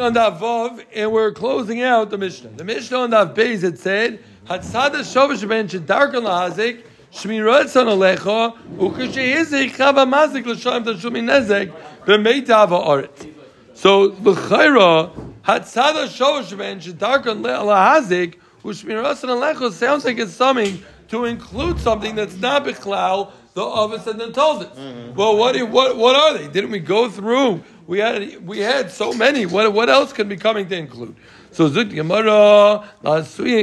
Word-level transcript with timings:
on 0.00 0.14
Daf 0.14 0.38
Vav, 0.38 0.84
and 0.94 1.10
we're 1.10 1.32
closing 1.32 1.82
out 1.82 2.10
the 2.10 2.18
Mishnah. 2.18 2.50
The 2.50 2.64
Mishnah 2.64 2.98
on 2.98 3.10
Daf 3.10 3.34
Beis 3.34 3.64
it 3.64 3.78
said, 3.78 4.22
"Hatzada 4.46 5.00
shovash 5.00 5.46
ben 5.48 5.68
shedarkan 5.68 6.22
lahazik 6.22 6.82
shmiratzon 7.12 7.86
alecha 7.86 8.56
ukashehizik 8.76 9.74
chava 9.74 10.06
mazik 10.08 10.46
l'shalem 10.46 10.84
tashumi 10.84 11.22
nezek 11.22 11.72
b'meitav 12.06 12.68
ha'aret." 12.68 13.34
So 13.74 14.14
l'chayra 14.22 15.10
hatzada 15.42 16.06
shovash 16.06 16.56
ben 16.56 16.80
shedarkan 16.80 17.42
lahazik 17.42 18.34
ushmiratzon 18.64 19.30
alecha 19.30 19.72
sounds 19.72 20.04
like 20.04 20.18
it's 20.18 20.32
something 20.32 20.82
to 21.08 21.24
include 21.24 21.80
something 21.80 22.14
that's 22.14 22.36
not 22.36 22.64
bichlal 22.64 23.32
the 23.58 23.64
office 23.64 24.06
and 24.06 24.20
then 24.20 24.32
told 24.32 24.62
us. 24.62 24.78
Mm-hmm. 24.78 25.14
Well, 25.14 25.36
what, 25.36 25.60
what 25.68 25.96
what 25.96 26.14
are 26.16 26.38
they? 26.38 26.48
Didn't 26.48 26.70
we 26.70 26.78
go 26.78 27.10
through? 27.10 27.62
We 27.86 27.98
had 27.98 28.46
we 28.46 28.58
had 28.60 28.90
so 28.90 29.12
many. 29.12 29.46
What 29.46 29.72
what 29.72 29.88
else 29.90 30.12
can 30.12 30.28
be 30.28 30.36
coming 30.36 30.68
to 30.68 30.76
include? 30.76 31.16
So 31.50 31.68
Zuk 31.68 31.92
Gemara, 31.92 32.84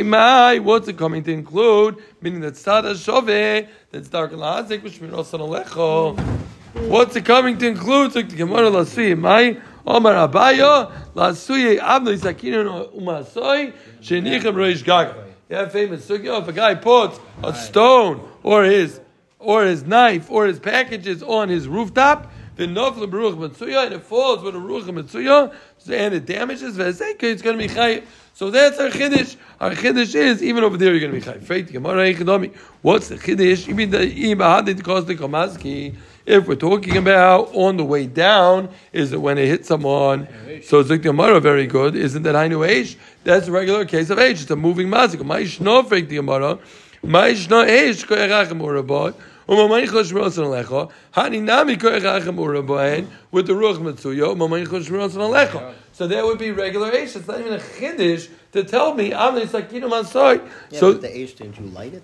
Mai, 0.04 0.60
what's 0.60 0.88
it 0.88 0.98
coming 0.98 1.24
to 1.24 1.32
include? 1.32 2.04
Meaning 2.20 2.42
that 2.42 2.58
Sada 2.58 2.96
Shove, 2.96 3.28
that's 3.92 4.10
dark 4.10 4.32
and 4.34 4.42
Lazik, 4.42 4.84
which 4.84 5.00
means 5.00 5.14
Alecho. 5.14 6.20
What's 6.90 7.16
it 7.16 7.26
coming 7.26 7.58
to 7.60 7.68
include? 7.68 8.12
Zuk 8.12 8.36
Gemara, 8.36 8.70
Lasui 8.70 9.18
Mai, 9.18 9.62
Omar 9.86 10.28
Abaya, 10.28 10.92
Lasui 11.14 11.80
Abno 11.80 12.12
Isakino 12.18 12.92
Umasoi, 13.00 13.72
Shenichem 14.02 14.56
Reish 14.56 14.84
Gaga. 14.84 15.24
Yeah, 15.48 15.70
famous 15.70 16.06
sugya. 16.10 16.42
If 16.42 16.48
a 16.48 16.54
guy 16.54 16.74
puts 16.74 17.20
a 17.44 17.54
stone 17.54 18.28
or 18.42 18.64
his 18.64 19.00
or 19.46 19.64
his 19.64 19.84
knife 19.84 20.30
or 20.30 20.46
his 20.46 20.60
packages 20.60 21.24
on 21.24 21.50
his 21.50 21.68
rooftop, 21.68 22.32
the 22.56 22.66
nofla 22.66 23.10
beruch 23.10 23.38
mitzuya, 23.38 23.86
and 23.86 23.94
it 23.94 24.02
falls 24.02 24.42
with 24.42 24.56
a 24.56 24.60
ruach 24.60 24.84
mitzuya, 24.84 25.54
and 25.90 26.14
it 26.14 26.26
damages 26.26 26.78
v'ezeka, 26.78 27.24
it's 27.24 27.42
going 27.42 27.58
to 27.58 27.68
be 27.68 27.74
chayiv. 27.74 28.04
So 28.34 28.50
that's 28.50 28.80
our 28.80 28.90
chiddush. 28.90 29.38
Our 29.62 29.72
chiddush 29.72 30.16
is 30.16 30.44
even 30.44 30.64
over 30.64 30.78
there 30.78 30.94
you're 30.94 31.10
going 31.10 31.22
to 31.22 31.32
be 31.32 31.40
chayiv. 31.40 31.46
Freit 31.46 31.72
gemara 31.72 32.14
echodomi. 32.14 32.56
What's 32.82 33.10
the 33.10 33.16
chiddush? 33.16 33.70
Even 33.70 33.92
the 33.92 34.00
imahadid 34.00 34.84
cause 34.84 35.06
the 35.06 35.16
komaski. 35.16 35.96
If 36.26 36.48
we're 36.48 36.56
talking 36.56 36.98
about 36.98 37.54
on 37.54 37.78
the 37.78 37.86
way 37.86 38.08
down, 38.08 38.70
is 38.92 39.14
it 39.14 39.22
when 39.22 39.38
it 39.38 39.46
hits 39.46 39.68
someone? 39.68 40.28
So 40.64 40.80
like 40.80 41.04
very 41.04 41.68
good. 41.68 41.96
Isn't 41.96 42.24
that 42.24 42.34
Hainu 42.34 42.68
Eish? 42.68 42.96
That's 43.24 43.48
a 43.48 43.52
regular 43.52 43.86
case 43.86 44.10
of 44.10 44.18
age. 44.18 44.42
It's 44.42 44.50
a 44.50 44.56
moving 44.56 44.88
mazik. 44.88 45.22
Ma'ish 45.22 45.60
no 45.62 45.84
fake. 45.84 46.10
Ma'ish 46.10 47.50
no 47.50 47.64
Eish 47.64 48.06
koyerachem 48.06 48.60
urabot. 48.60 49.14
With 49.48 49.58
the 53.48 53.54
ruach 53.54 53.78
mitzuyo, 53.78 55.74
so 55.92 56.08
there 56.08 56.26
would 56.26 56.40
be 56.40 56.52
regular 56.52 56.92
Aish. 56.92 57.16
It's 57.16 57.28
not 57.28 57.40
even 57.40 57.54
a 57.54 57.60
chiddush 57.60 58.28
to 58.54 58.64
tell 58.64 58.96
me 58.96 59.14
I'm 59.14 59.36
the 59.36 59.42
sakinu 59.42 59.88
masoy. 59.90 60.42
Yeah, 60.72 60.80
so 60.80 60.94
the 60.94 61.08
Aish, 61.08 61.38
didn't 61.38 61.60
you 61.60 61.68
light 61.68 61.94
it? 61.94 62.04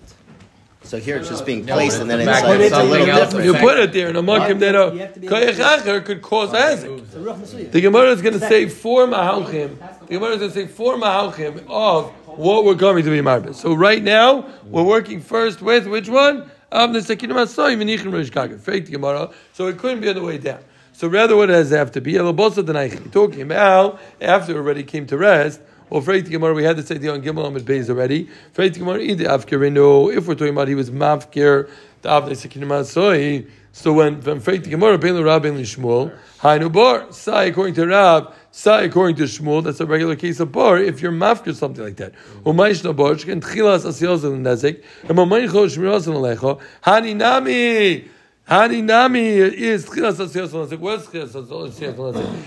So 0.84 0.98
here 0.98 1.16
it's 1.16 1.28
just 1.28 1.46
being 1.46 1.64
placed 1.64 2.00
and 2.00 2.10
then 2.10 2.20
it's 2.20 2.42
like 2.42 2.60
it's 2.60 2.74
a 2.74 2.82
little 2.82 3.06
different. 3.06 3.44
You 3.44 3.54
put 3.54 3.78
it 3.78 3.92
there 3.92 4.08
and 4.08 4.16
a 4.16 4.22
makim 4.22 4.58
that 4.60 4.74
uh, 4.74 4.88
a 4.88 5.28
koyach 5.28 6.04
could 6.04 6.22
cause 6.22 6.50
hazik. 6.50 7.72
The 7.72 7.80
Gemara 7.80 8.10
is 8.10 8.22
going 8.22 8.38
to 8.38 8.40
say 8.40 8.68
four 8.68 9.06
mahalchim. 9.06 9.78
The 10.06 10.14
Gemara 10.14 10.32
is 10.32 10.38
going 10.38 10.50
to 10.50 10.54
say 10.54 10.66
four 10.66 10.96
mahalchim 10.96 11.64
of 11.68 12.10
what 12.26 12.64
we're 12.64 12.74
coming 12.74 13.04
to 13.04 13.10
be 13.10 13.20
marbis. 13.20 13.56
So 13.56 13.74
right 13.74 14.02
now 14.02 14.46
we're 14.64 14.82
working 14.82 15.20
first 15.20 15.62
with 15.62 15.86
which 15.86 16.08
one? 16.08 16.50
So 16.72 16.86
it 19.66 19.78
couldn't 19.78 20.00
be 20.00 20.08
on 20.08 20.14
the 20.14 20.22
way 20.22 20.38
down. 20.38 20.60
So 20.94 21.08
rather, 21.08 21.36
what 21.36 21.46
does 21.46 21.72
it 21.72 21.76
have 21.76 21.92
to 21.92 22.00
be? 22.00 22.16
Talking 22.16 23.42
about 23.42 24.00
after 24.20 24.56
already 24.56 24.82
came 24.82 25.06
to 25.06 25.18
rest. 25.18 25.60
Well, 25.90 26.00
Freit 26.00 26.30
Gemara, 26.30 26.54
we 26.54 26.64
had 26.64 26.82
say 26.86 26.96
the 26.96 27.10
on 27.10 27.20
Gimel 27.20 27.46
Amid 27.46 27.66
Beis 27.66 27.90
already. 27.90 28.30
Freit 28.54 28.78
Gemara, 28.78 29.02
if 29.02 30.26
we're 30.26 30.34
talking 30.34 30.54
about 30.54 30.68
he 30.68 30.74
was 30.74 30.90
mafkir, 30.90 31.68
the 32.00 32.08
Avnei 32.08 32.30
Sekinim 32.30 32.68
Asoi. 32.68 33.46
So 33.72 33.92
when 33.92 34.22
from 34.22 34.40
Freit 34.40 34.66
Gemara, 34.68 34.96
Ben 34.96 35.22
Rab 35.22 35.42
Ben 35.42 35.58
Shmuel, 35.58 36.16
Hainu 36.40 36.72
Bar, 36.72 37.12
Sai 37.12 37.44
according 37.44 37.74
to 37.74 37.86
Rab, 37.86 38.32
Sai 38.54 38.82
according 38.82 39.16
to 39.16 39.22
Shmuel, 39.22 39.64
that's 39.64 39.80
a 39.80 39.86
regular 39.86 40.14
case 40.14 40.38
of 40.38 40.52
bar. 40.52 40.76
If 40.76 41.00
you're 41.00 41.10
mafkir 41.10 41.54
something 41.54 41.82
like 41.82 41.96
that, 41.96 42.12
Umayishna 42.44 42.94
Bar, 42.94 43.12
and 43.12 43.42
is 49.54 49.88
What's 50.78 51.06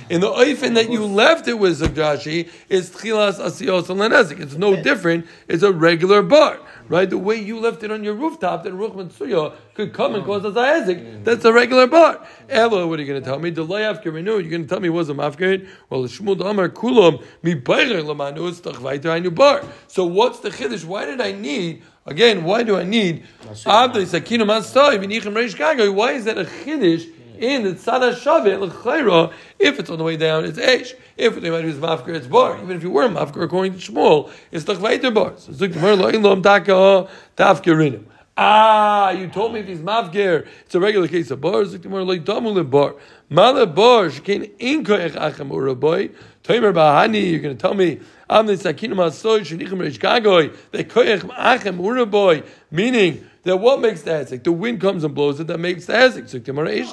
In 0.09 0.21
the 0.21 0.29
oifen 0.29 0.75
that 0.75 0.91
you 0.91 1.05
left 1.05 1.47
it 1.47 1.57
with 1.57 1.79
Zagdashi 1.81 2.49
is 2.69 2.91
Tchilas 2.91 3.39
Asiyos. 3.39 4.39
It's 4.39 4.53
no 4.53 4.75
different. 4.83 5.25
It's 5.47 5.63
a 5.63 5.71
regular 5.71 6.21
bar. 6.21 6.59
Right? 6.87 7.09
The 7.09 7.17
way 7.17 7.35
you 7.35 7.59
left 7.59 7.83
it 7.83 7.91
on 7.91 8.03
your 8.03 8.13
rooftop, 8.13 8.63
that 8.63 8.73
Ruch 8.73 8.93
Mitsuya 8.95 9.53
could 9.73 9.93
come 9.93 10.15
and 10.15 10.23
cause 10.23 10.45
a 10.45 10.51
Zayazik. 10.51 11.23
That's 11.23 11.43
a 11.45 11.51
regular 11.51 11.87
bar. 11.87 12.25
Elo, 12.49 12.87
what 12.87 12.99
are 12.99 13.01
you 13.01 13.07
going 13.07 13.21
to 13.21 13.27
tell 13.27 13.39
me? 13.39 13.49
The 13.49 13.65
Layafker 13.65 14.05
You're 14.05 14.23
going 14.23 14.63
to 14.63 14.67
tell 14.67 14.79
me 14.79 14.87
it 14.87 14.91
was 14.91 15.09
a 15.09 15.13
Mafkir? 15.13 15.67
Well, 15.89 16.03
Shmud 16.03 16.45
Amar 16.45 16.69
Kulam, 16.69 17.23
Mi 17.41 17.55
Lamanu, 17.55 19.35
Bar. 19.35 19.63
So 19.87 20.05
what's 20.05 20.39
the 20.39 20.49
Chiddush? 20.49 20.85
Why 20.85 21.05
did 21.05 21.21
I 21.21 21.31
need 21.31 21.83
Again, 22.07 22.43
why 22.43 22.61
do 22.61 22.77
I 22.77 22.83
need 22.83 23.25
Abdul 23.65 24.03
Sakinu 24.03 24.43
Mastai 24.43 24.99
Vinichem 24.99 25.33
Reish 25.33 25.55
Gago? 25.55 25.91
Why 25.91 26.11
is 26.11 26.25
that 26.25 26.37
a 26.37 26.43
chiddush 26.43 27.09
in 27.39 27.63
the 27.63 27.71
Tzada 27.71 28.13
Shavet 28.13 28.59
L'chayra? 28.59 29.33
If 29.59 29.79
it's 29.79 29.89
on 29.89 29.97
the 29.97 30.03
way 30.03 30.17
down, 30.17 30.45
it's 30.45 30.57
Eish. 30.57 30.93
If 31.17 31.35
it's 31.35 31.37
on 31.37 31.43
the 31.43 31.51
might 31.51 31.65
it's 31.65 31.77
Mafker, 31.77 32.15
it's 32.15 32.27
Bar. 32.27 32.61
Even 32.61 32.75
if 32.75 32.83
you 32.83 32.91
were 32.91 33.07
Mafker, 33.07 33.43
according 33.43 33.77
to 33.77 33.79
Shmuel, 33.79 34.31
it's 34.51 34.65
Tachvaiter 34.65 35.13
Bar. 35.13 35.33
So 35.37 35.51
Zuk 35.51 35.73
Gemara 35.73 35.95
Lo'ilom 35.95 36.41
Taka 36.43 37.09
Tafkerinim. 37.37 38.05
Ah, 38.37 39.11
you 39.11 39.29
told 39.29 39.53
me 39.53 39.61
if 39.61 39.67
he's 39.67 39.79
mafger, 39.79 40.45
it's 40.65 40.75
a 40.75 40.79
regular 40.79 41.07
case 41.07 41.31
of 41.31 41.39
bar. 41.39 41.61
Zuk 41.63 41.81
Gemara 41.81 42.03
Lo'itamu 42.03 42.69
bar. 42.69 42.95
Mala 43.29 43.65
bar 43.65 44.07
shekain 44.07 44.51
inko 44.57 44.99
ech 44.99 45.13
achem 45.13 45.49
uraboy. 45.49 46.13
Toimer 46.43 46.73
bahani. 46.73 47.31
You're 47.31 47.39
going 47.39 47.55
to 47.55 47.61
tell 47.61 47.73
me 47.73 48.01
Am 48.29 48.47
the 48.47 48.53
sakinu 48.53 48.93
masoy 48.93 49.41
shenichem 49.41 49.79
reish 49.79 49.99
gagoy. 49.99 50.55
They 50.71 50.83
koyach 50.83 51.21
achem 51.21 51.77
uraboy. 51.77 52.45
Meaning 52.71 53.29
that 53.45 53.57
what 53.57 53.79
makes 53.79 54.01
the 54.01 54.09
hezek? 54.09 54.43
The 54.43 54.51
wind 54.51 54.81
comes 54.81 55.03
and 55.03 55.13
blows 55.13 55.39
it. 55.39 55.45
That 55.45 55.59
makes 55.59 55.85
the 55.85 55.93
hezek. 55.93 56.27
So 56.29 56.39
gemara 56.39 56.71
It 56.71 56.87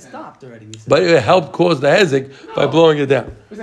stopped 0.00 0.44
already. 0.44 0.68
But 0.86 1.02
it 1.02 1.22
helped 1.22 1.52
cause 1.52 1.80
the 1.80 1.88
hezek 1.88 2.54
by 2.54 2.66
blowing 2.66 2.98
it 2.98 3.06
down. 3.06 3.34
The, 3.48 3.56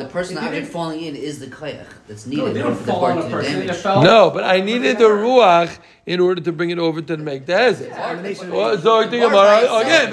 the 0.00 0.08
person 0.10 0.38
object 0.38 0.66
falling 0.66 1.02
in 1.02 1.14
is 1.14 1.38
the 1.38 1.46
koyach 1.46 1.86
that's 2.08 2.26
needed 2.26 2.56
no, 2.56 2.74
for 2.74 2.84
the 2.84 2.92
bar 2.92 3.14
to 3.14 3.22
do 3.22 3.40
damage. 3.42 3.84
No, 3.84 4.30
but 4.34 4.42
I 4.42 4.60
needed 4.60 4.98
the 4.98 5.04
ruach 5.04 5.78
in 6.06 6.18
order 6.18 6.40
to 6.40 6.50
bring 6.50 6.70
it 6.70 6.80
over 6.80 7.00
to 7.00 7.16
make 7.16 7.46
the 7.46 7.52
hezek. 7.52 8.80
Zog 8.80 9.10
the 9.12 9.18
gemara 9.18 9.72
again. 9.80 10.10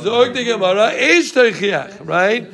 Zog 0.00 0.32
the 0.32 0.44
gemara 0.44 0.92
ish 0.92 1.34
right? 2.04 2.48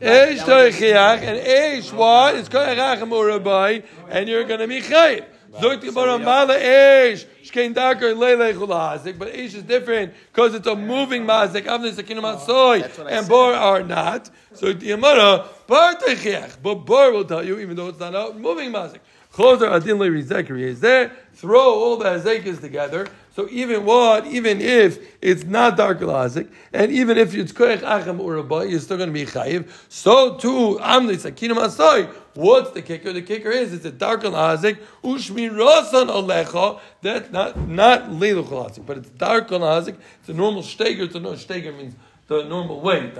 Eish 0.00 0.38
toichiach, 0.38 1.22
and 1.22 1.40
eish 1.40 1.92
what? 1.92 2.36
It's 2.36 2.48
koyach 2.48 3.00
urabai, 3.00 3.84
and 4.08 4.28
you're 4.28 4.44
going 4.44 4.60
to 4.60 4.68
be 4.68 4.80
chayiv. 4.80 5.24
Zogt 5.54 5.80
gemara 5.80 6.18
mala 6.18 6.56
eish 6.56 7.26
shkein 7.42 7.74
darker 7.74 8.14
leile 8.14 8.54
chulazik, 8.54 9.18
but 9.18 9.32
eish 9.32 9.54
is 9.54 9.64
different 9.64 10.12
because 10.32 10.54
it's 10.54 10.68
a 10.68 10.76
moving 10.76 11.24
mazik. 11.24 11.64
Avnei 11.64 11.92
sakinu 11.92 12.20
matzoy, 12.20 13.08
and 13.10 13.28
bor 13.28 13.52
are 13.54 13.82
not. 13.82 14.30
So 14.54 14.72
the 14.72 14.86
gemara 14.86 15.48
bar 15.66 15.96
toichiach, 15.96 16.58
but 16.62 16.76
bor 16.76 17.10
will 17.12 17.24
tell 17.24 17.44
you 17.44 17.58
even 17.58 17.74
though 17.74 17.88
it's 17.88 17.98
not 17.98 18.14
a 18.14 18.34
moving 18.34 18.70
mazik. 18.70 19.00
Choser 19.32 19.72
adin 19.72 19.98
le 19.98 20.12
is 20.12 20.80
there. 20.80 21.12
Throw 21.34 21.60
all 21.60 21.96
the 21.96 22.04
hazekas 22.04 22.60
together. 22.60 23.08
So 23.38 23.46
even 23.52 23.84
what, 23.84 24.26
even 24.26 24.60
if 24.60 24.98
it's 25.22 25.44
not 25.44 25.76
dark 25.76 26.00
lazik, 26.00 26.50
and 26.72 26.90
even 26.90 27.16
if 27.16 27.36
it's 27.36 27.52
koyach 27.52 27.82
achem 27.82 28.18
uraba, 28.18 28.68
you're 28.68 28.80
still 28.80 28.96
going 28.96 29.10
to 29.10 29.12
be 29.12 29.26
chayiv. 29.26 29.70
So 29.88 30.36
too, 30.38 30.80
amli 30.82 31.14
sakinam 31.14 31.64
asoy. 31.64 32.12
What's 32.34 32.72
the 32.72 32.82
kicker? 32.82 33.12
The 33.12 33.22
kicker 33.22 33.50
is 33.50 33.72
it's 33.72 33.84
a 33.84 33.92
dark 33.92 34.22
lazik 34.22 34.78
ushmirasan 35.04 36.08
alecha. 36.08 36.80
That 37.02 37.30
not 37.30 37.56
not 37.68 38.10
leilu 38.10 38.42
lazik, 38.42 38.84
but 38.84 38.98
it's 38.98 39.10
dark 39.10 39.46
lazik. 39.50 39.96
It's 40.18 40.30
a 40.30 40.34
normal 40.34 40.64
steger. 40.64 41.04
It's 41.04 41.14
a 41.14 41.20
no 41.20 41.36
steger 41.36 41.70
means 41.70 41.94
the 42.26 42.42
normal 42.42 42.80
way. 42.80 43.12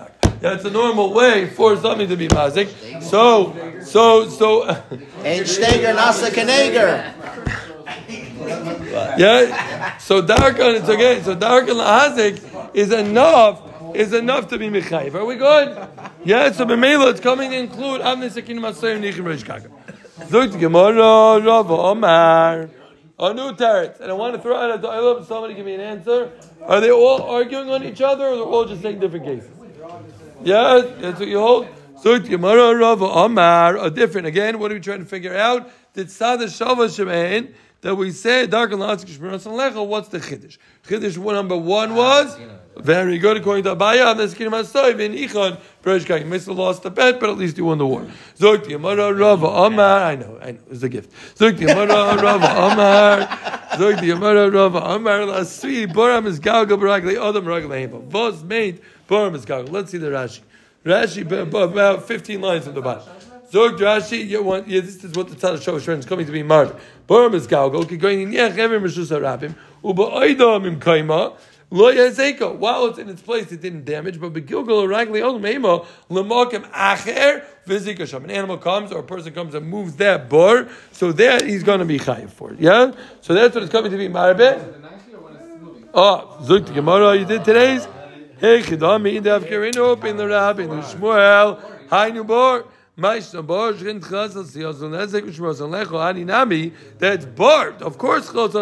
It's 0.43 0.65
a 0.65 0.71
normal 0.71 1.15
way 1.15 1.49
for 1.49 1.77
something 1.77 2.09
to 2.09 2.17
be 2.17 2.27
mazik. 2.27 3.03
So, 3.05 3.55
so, 3.85 4.29
so. 4.29 4.65
And 5.25 5.47
steger 5.47 5.95
nasa 5.95 6.31
keneger. 6.31 7.68
Yeah. 9.19 9.97
So 9.99 10.23
darkan, 10.23 10.79
it's 10.79 10.89
okay. 10.89 11.23
So 11.23 11.35
darkan 11.37 11.77
lahazik 11.77 12.75
is 12.75 12.93
enough. 12.93 13.63
Is 13.95 14.13
enough 14.13 14.49
to 14.49 14.59
be 14.59 14.69
mechayiv. 14.69 15.15
Are 15.15 15.25
we 15.25 15.37
good? 15.37 15.89
Yeah. 16.25 16.53
So 16.53 16.67
b'meila, 16.67 17.11
it's 17.11 17.21
coming 17.21 17.51
to 17.51 17.57
include 17.57 18.03
avnei 18.03 18.31
sekinim 18.31 18.61
asayim 18.71 19.01
nichim 19.01 19.25
reish 19.25 19.45
kaga. 19.45 19.71
Zuk 20.27 20.59
gemara 20.61 21.41
Rav 21.43 21.71
Omar. 21.71 22.71
A 23.21 23.35
new 23.35 23.53
teretz, 23.53 23.99
and 23.99 24.11
I 24.13 24.15
want 24.15 24.37
to 24.37 24.41
throw 24.41 24.57
out 24.57 24.79
a 24.79 24.81
dialogue. 24.81 25.27
Somebody 25.27 25.55
give 25.55 25.67
me 25.67 25.75
an 25.75 25.81
answer. 25.81 26.31
Are 26.63 26.81
they 26.81 26.91
all 26.93 27.23
arguing 27.23 27.69
on 27.71 27.83
each 27.83 28.01
other, 28.01 28.27
or 28.27 28.37
they're 28.37 28.45
all 28.45 28.65
just 28.65 28.81
saying 28.83 29.01
different 29.01 29.25
cases? 29.25 29.51
Yeah, 30.45 30.83
that's 30.99 31.19
what 31.19 31.29
you 31.29 31.41
hold. 31.41 31.67
So 32.01 32.17
Gemara 32.21 32.77
Rav 32.77 33.03
Amar 33.03 33.77
are 33.77 33.91
different. 33.91 34.29
Again, 34.29 34.61
what 34.61 34.71
are 34.71 34.75
we 34.75 34.81
trying 34.81 35.01
to 35.01 35.05
figure 35.05 35.35
out? 35.35 35.69
Did 35.95 36.13
Sada 36.13 36.45
Shava 36.45 36.87
Shemain 36.87 37.55
that 37.81 37.95
we 37.95 38.11
said 38.11 38.51
Dark 38.51 38.73
and 38.73 38.81
Latzik 38.81 39.07
Shmiras 39.07 39.47
and 39.47 39.55
Lecha? 39.55 39.87
What's 39.87 40.09
the 40.09 40.19
Chiddush? 40.19 40.59
Chiddush 40.87 41.17
number 41.17 41.57
one 41.57 41.95
was 41.95 42.39
very 42.77 43.19
good 43.19 43.37
according 43.37 43.65
to 43.65 43.77
Abaya. 43.77 44.11
And 44.11 44.21
the 44.21 44.25
Skinim 44.25 44.51
Hasoiv 44.51 44.99
in 45.01 45.13
Ichon 45.13 45.59
Perishka. 45.83 46.19
You 46.19 46.27
missed 46.27 46.47
the 46.47 46.55
lost 46.55 46.83
the 46.83 46.91
bet, 46.91 47.21
but 47.21 47.31
at 47.31 47.37
least 47.37 47.57
you 47.57 47.65
won 47.65 47.79
the 47.79 47.87
war. 47.87 48.07
Zok 48.37 48.69
Gemara 48.69 49.13
Rav 49.13 49.43
Amar. 49.45 50.03
I 50.03 50.17
know, 50.17 50.39
I 50.43 50.53
know, 50.53 50.61
it's 50.71 50.83
a 50.83 50.89
gift. 50.89 51.13
Zok 51.37 51.59
Gemara 51.59 52.21
Rav 52.21 52.43
Amar. 52.43 53.27
Zok 53.79 54.01
Gemara 54.01 54.51
Rav 54.51 54.75
Amar. 54.75 55.21
Lasui 55.21 55.87
Boram 55.93 56.27
is 56.27 56.41
Galga 56.41 56.77
Baragli 56.77 57.15
Adam 57.17 57.45
Ragli 57.45 57.89
Heba. 57.89 58.03
Vos 58.05 58.43
made 58.43 58.81
Boram 59.09 59.35
is 59.35 59.47
Galga. 59.47 59.71
Let's 59.71 59.91
see 59.93 59.99
the 59.99 60.09
Rashi. 60.09 60.41
Rashi 60.85 61.23
about 61.53 62.07
15 62.07 62.41
lines 62.41 62.65
from 62.65 62.75
the 62.75 62.83
bottom. 62.83 63.18
Zog 63.51 63.79
Rashi, 63.79 64.27
you 64.29 64.43
want, 64.43 64.69
yeah, 64.69 64.81
this 64.81 65.03
is 65.03 65.15
what 65.15 65.29
the 65.29 65.35
Tzad 65.35 65.57
Shosh 65.57 65.99
is 65.99 66.05
coming 66.05 66.27
to 66.27 66.33
be 66.33 66.43
martyred. 66.43 66.77
Boram 67.09 67.35
is 67.35 67.47
Galgal, 67.47 67.99
going 67.99 68.21
in 68.21 68.31
Yech 68.31 68.53
Evim 68.53 68.83
Rishus 68.83 69.11
Harabim, 69.11 69.55
Uba 69.83 70.03
Oidam 70.03 70.67
Im 70.67 70.79
Kaima, 70.79 71.35
Lo 71.71 71.91
Yazeko. 71.91 72.57
While 72.57 72.87
it's 72.87 72.99
in 72.99 73.09
its 73.09 73.23
place, 73.23 73.51
it 73.51 73.63
didn't 73.63 73.87
damage, 73.87 74.21
but 74.21 74.35
Begilgal 74.35 74.87
Ragli 74.87 75.23
Olam 75.23 75.49
Ema, 75.49 75.87
Lamakim 76.11 76.71
Acher, 76.73 77.43
Vizikasham. 77.67 78.25
An 78.25 78.31
animal 78.31 78.59
comes 78.59 78.93
or 78.93 79.01
a 79.01 79.03
person 79.03 79.33
comes 79.33 79.55
and 79.55 79.67
moves 79.67 79.97
that 79.97 80.29
bar, 80.29 80.69
so 80.93 81.13
that 81.13 81.47
he's 81.47 81.63
going 81.63 81.79
to 81.79 81.87
be 81.87 81.99
chayiv 81.99 82.29
for 82.29 82.53
it. 82.53 82.61
Yeah? 82.61 82.93
So 83.23 83.33
that's 83.33 83.55
what 83.55 83.65
it's 83.65 83.73
coming 83.73 83.91
to 83.91 83.97
be 83.97 84.09
marbe. 84.09 84.75
Oh, 85.95 86.03
ah, 86.03 86.45
Zuk 86.45 86.67
the 86.67 86.75
Gemara, 86.75 87.17
you 87.17 87.25
did 87.25 87.47
today's? 87.47 87.87
Hey, 88.39 88.61
Chidami, 88.61 89.17
in 89.17 89.23
the 89.23 90.29
Rabbi, 90.29 90.63
in 90.63 90.69
the 90.69 90.77
Shmuel, 90.77 91.89
Hi, 91.89 92.11
Nubor. 92.11 92.67
That's 96.99 97.25
barbed. 97.27 97.83
Of 97.83 97.97
course, 97.97 98.29
Hello, 98.29 98.57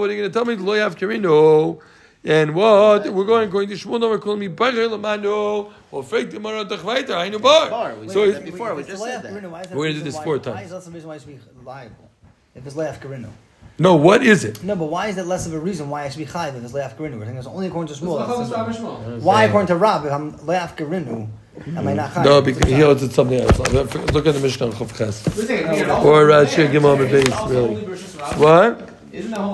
what 0.00 0.10
are 0.10 0.12
you 0.12 0.18
going 0.18 0.30
to 0.30 0.30
tell 0.30 0.44
me? 0.44 0.56
Lo 0.56 0.74
yav 0.74 0.96
kirino. 0.96 1.80
And 2.22 2.54
what 2.54 3.10
we're 3.10 3.24
going 3.24 3.48
going 3.48 3.68
to 3.68 3.74
Shmuel 3.74 4.00
we're 4.02 4.18
calling 4.18 4.40
me 4.40 4.48
Bacher 4.50 4.86
Lamano 4.90 5.72
or 5.90 6.02
fake 6.02 6.30
the 6.30 6.38
Maran 6.38 6.68
Tachvaiter. 6.68 7.16
I 7.16 7.30
know 7.30 7.38
bar. 7.38 7.94
So 8.08 8.38
before 8.42 8.74
we 8.74 8.84
just 8.84 9.02
said 9.02 9.22
that. 9.22 9.32
We're 9.32 9.40
going 9.40 9.94
to 9.94 9.94
do 9.94 10.02
this 10.02 10.18
four 10.18 10.38
times. 10.38 10.56
Why 10.56 10.62
is 10.64 10.70
that 10.72 10.82
some 10.82 10.92
reason 10.92 11.08
why 11.08 11.14
it 11.14 11.22
should 11.22 11.28
be 11.28 11.64
liable? 11.64 12.10
If 12.54 12.66
it's 12.66 12.76
Leaf 12.76 13.00
Karino. 13.00 13.30
No, 13.80 13.96
what 13.96 14.22
is 14.22 14.44
it? 14.44 14.62
No, 14.62 14.76
but 14.76 14.90
why 14.90 15.08
is 15.08 15.16
that 15.16 15.26
less 15.26 15.46
of 15.46 15.54
a 15.54 15.58
reason 15.58 15.88
why 15.88 16.04
I 16.04 16.10
should 16.10 16.18
be 16.18 16.26
chayiv 16.26 16.54
if 16.54 16.62
it's 16.62 16.74
leaf 16.74 16.98
garinu? 16.98 17.18
We're 17.18 17.24
saying 17.24 17.38
it's 17.38 17.46
only 17.46 17.68
according 17.68 17.94
to 17.94 17.98
Shmuel. 17.98 19.22
Why 19.22 19.44
according 19.44 19.68
to 19.68 19.76
Rab 19.76 20.04
if 20.04 20.12
I'm 20.12 20.32
leaf 20.46 20.76
garinu? 20.76 21.28
Am 21.66 21.88
I 21.88 21.94
not 21.94 22.10
chayiv? 22.10 22.24
No, 22.26 22.42
because 22.42 22.68
he 22.68 22.78
holds 22.78 23.02
it 23.02 23.12
something 23.12 23.40
else. 23.40 23.58
Look 23.58 24.26
at 24.26 24.34
the 24.34 24.40
Mishnah 24.40 24.66
on 24.66 24.72
Chav 24.72 24.94
Ches. 24.98 25.26
Or 26.04 26.26
Rashi 26.26 26.70
Gimel 26.70 26.98
base, 27.10 27.26
really. 27.48 27.86
What? 28.38 28.86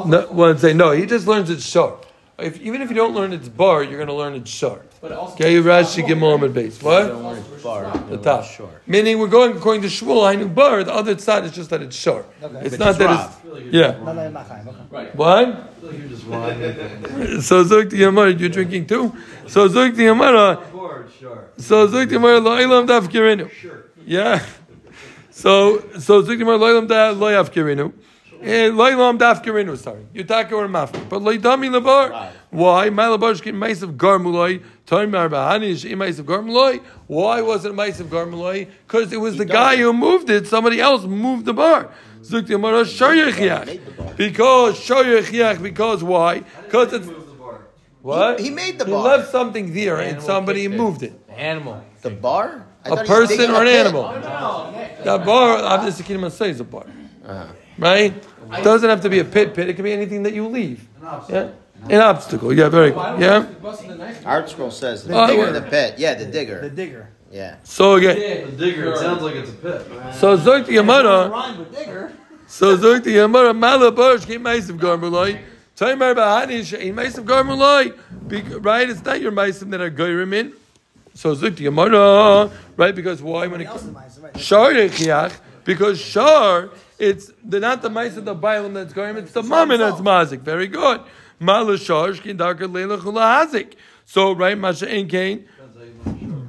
No, 0.09 0.27
one 0.33 0.59
say 0.59 0.73
no. 0.73 0.91
He 0.91 1.07
just 1.07 1.29
learns 1.29 1.49
it 1.49 1.63
short. 1.63 2.05
If, 2.39 2.61
even 2.61 2.83
if 2.83 2.91
you 2.91 2.97
don't 2.97 3.15
learn 3.15 3.33
its 3.33 3.49
bar, 3.49 3.83
you're 3.83 3.97
going 3.97 4.09
to 4.09 4.15
learn 4.15 4.35
it 4.35 4.47
short. 4.47 4.87
Okay, 5.03 5.57
Rashi 5.57 6.05
Gimel 6.05 6.35
Amid 6.35 6.53
base. 6.53 6.83
What? 6.83 7.07
The 8.11 8.19
top. 8.19 8.45
Meaning 8.87 9.19
we're 9.19 9.29
going 9.29 9.57
according 9.57 9.81
to 9.83 9.89
Shmuel. 9.89 10.27
I 10.27 10.35
knew 10.35 10.47
bar. 10.49 10.85
The 10.85 10.93
other 10.93 11.17
side 11.17 11.45
is 11.45 11.53
just 11.53 11.71
that 11.71 11.81
it's 11.81 11.97
short. 11.97 12.27
Okay. 12.43 12.67
It's 12.67 12.79
not 12.79 12.99
that 12.99 13.31
it's 13.45 13.73
yeah. 13.73 13.93
No, 13.93 14.13
no, 14.13 14.21
I'm 14.21 14.33
not 14.35 14.47
chayiv. 14.49 14.93
Okay. 14.93 15.11
What? 15.15 15.73
So 17.43 17.65
Zuk 17.65 17.89
the 17.89 18.03
Yamara, 18.03 18.39
you're 18.39 18.51
drinking 18.51 18.87
too. 18.87 19.17
So 19.47 19.69
Zuk 19.69 19.97
the 19.97 20.05
Yamara. 20.05 20.63
So 21.59 21.87
Zuk 21.89 22.09
the 22.09 22.17
Yamara 22.17 22.43
lo 22.43 22.57
ilam 22.59 22.87
daf 22.87 23.09
kirinu. 23.09 23.51
Yeah. 24.05 24.45
So 25.31 25.81
so 25.99 26.23
Zuk 26.23 26.37
the 26.39 26.45
Yamara 26.45 26.61
lo 26.61 26.67
ilam 26.81 26.87
da 26.87 27.11
lo 27.11 27.29
yav 27.29 27.51
kirinu. 27.51 27.93
Eh, 28.47 28.69
Lo 28.73 28.85
ilam 28.89 29.19
daf 29.19 29.43
kirinu. 29.43 29.77
Sorry, 29.77 30.07
you 30.15 30.23
talk 30.23 30.53
or 30.53 30.69
mafka. 30.69 31.09
But 31.09 31.21
lo 31.21 31.37
idami 31.37 31.69
labar. 31.69 32.31
Why? 32.51 32.91
My 32.91 33.07
labar 33.07 33.35
shkin 33.35 33.57
meis 33.57 33.83
of 33.83 33.91
garmuloi. 33.93 34.63
Time 34.87 35.11
marbahani 35.11 35.71
is 35.71 35.85
meis 35.85 36.21
of 36.21 36.27
garmuloi. 36.27 36.81
Why 37.09 37.43
wasn't 37.43 37.75
it 37.75 37.77
meis 37.77 37.99
of 37.99 38.07
garmuloi? 38.07 38.69
Because 38.87 39.13
it 39.13 39.17
was 39.17 39.37
the 39.37 39.45
guy 39.45 39.77
who 39.77 39.93
moved 39.93 40.31
it. 40.31 40.47
Somebody 40.47 40.81
else 40.81 41.05
moved 41.05 41.45
the 41.45 41.55
bar. 41.55 41.91
Zuk 42.23 42.47
the 42.47 42.55
Yamara 42.55 42.85
shoyechiach. 42.85 44.17
Because 44.17 44.79
shoyechiach. 44.79 45.61
Because 45.61 46.05
why? 46.05 46.45
Because 46.65 46.93
it's 46.93 47.09
what? 48.03 48.39
He- 48.39 48.45
he 48.47 48.51
made 48.51 48.79
the 48.79 48.85
He 48.85 48.93
bar. 48.93 49.03
left 49.03 49.33
something 49.33 49.75
there, 49.75 49.97
and 49.99 50.23
somebody 50.23 50.69
moved 50.69 51.03
it. 51.03 51.15
Animal. 51.37 51.83
The 52.03 52.11
bar? 52.11 52.65
I 52.85 52.89
A 52.91 52.91
thought 52.95 53.07
he 53.07 53.13
was 53.13 53.29
person 53.29 53.51
or 53.51 53.63
an 53.63 53.67
a 53.67 53.71
pit. 53.71 53.87
animal. 53.87 54.05
That 55.05 55.25
bar, 55.27 55.59
obviously, 55.59 56.05
Kingdom 56.05 56.31
say 56.31 56.51
is 56.51 56.61
a 56.61 56.65
bar, 56.65 56.87
right? 57.79 58.13
It 58.53 58.63
doesn't 58.65 58.89
have 58.89 59.01
to 59.03 59.09
be 59.09 59.19
a 59.19 59.25
pit. 59.25 59.55
Pit. 59.55 59.69
It 59.69 59.75
can 59.75 59.85
be 59.85 59.93
anything 59.93 60.23
that 60.25 60.33
you 60.35 60.47
leave. 60.49 60.87
Yeah, 61.29 61.51
an 61.89 62.01
obstacle. 62.01 62.53
Yeah, 62.53 62.69
very 62.69 62.91
good. 62.91 63.21
Yeah. 63.21 63.47
ArtScroll 64.25 64.73
says 64.73 65.05
the 65.05 65.15
Oh, 65.15 65.27
digger 65.27 65.47
in 65.49 65.53
the 65.55 65.63
pit. 65.63 65.99
Yeah, 65.99 66.15
the 66.15 66.27
digger. 66.27 66.61
The 66.61 66.71
digger. 66.71 66.75
digger. 66.77 67.09
Yeah. 67.31 67.57
So 67.65 67.95
again, 67.95 68.57
The 68.57 68.67
digger. 68.67 68.93
It 68.93 68.99
sounds 68.99 69.23
like 69.23 69.35
it's 69.37 69.51
a 69.51 69.55
pit. 69.55 69.87
so 70.15 70.37
Zoik 70.39 70.67
the 70.67 70.77
Yamara. 70.77 71.31
Rhyme 71.31 71.59
with 71.59 71.75
digger. 71.77 72.13
So 72.47 72.77
Zoik 72.77 73.03
the 73.05 73.17
Yamara. 73.17 73.57
Malabar 73.57 74.19
came 74.19 74.43
Ma'asim 74.45 74.79
Garmuloi. 74.79 75.41
Taimar 75.77 76.15
Bahani 76.15 76.61
Shein 76.61 76.95
Ma'asim 76.95 77.25
Garmuloi. 77.25 78.65
Right? 78.65 78.89
It's 78.89 79.05
not 79.05 79.21
your 79.21 79.33
Ma'asim 79.33 79.71
that 79.71 79.81
are 79.81 79.91
Goyrim 79.91 80.33
in. 80.33 80.53
So 81.15 81.35
Zoik 81.35 81.57
the 81.57 81.67
Yamara. 81.67 82.51
Right? 82.77 82.95
Because 82.95 83.21
why? 83.21 83.49
When 83.49 83.61
it 83.61 83.67
Else 83.67 83.83
comes. 83.83 84.19
right? 84.21 84.39
Shar 84.39 84.73
Yechiach, 84.73 85.33
because 85.65 86.01
Shar, 86.01 86.71
it's 86.99 87.33
the 87.45 87.61
not 87.61 87.83
the 87.83 87.91
mice 87.91 88.17
of 88.17 88.25
the 88.25 88.35
Bailam 88.35 88.75
that's 88.75 88.93
going, 88.93 89.17
it's 89.17 89.33
the 89.33 89.43
mammon 89.43 89.81
that's 89.81 90.01
mazik. 90.01 90.41
Very 90.41 90.67
good. 90.67 91.01
Mala 91.39 91.77
Shar, 91.77 92.09
Shkin 92.09 92.37
Darker 92.37 92.67
Leila 92.67 93.01
Chula 93.01 93.21
Hazik. 93.21 93.75
So, 94.07 94.33
right, 94.33 94.57
Masha 94.57 94.91
Ein 94.91 95.09
Kain. 95.09 95.47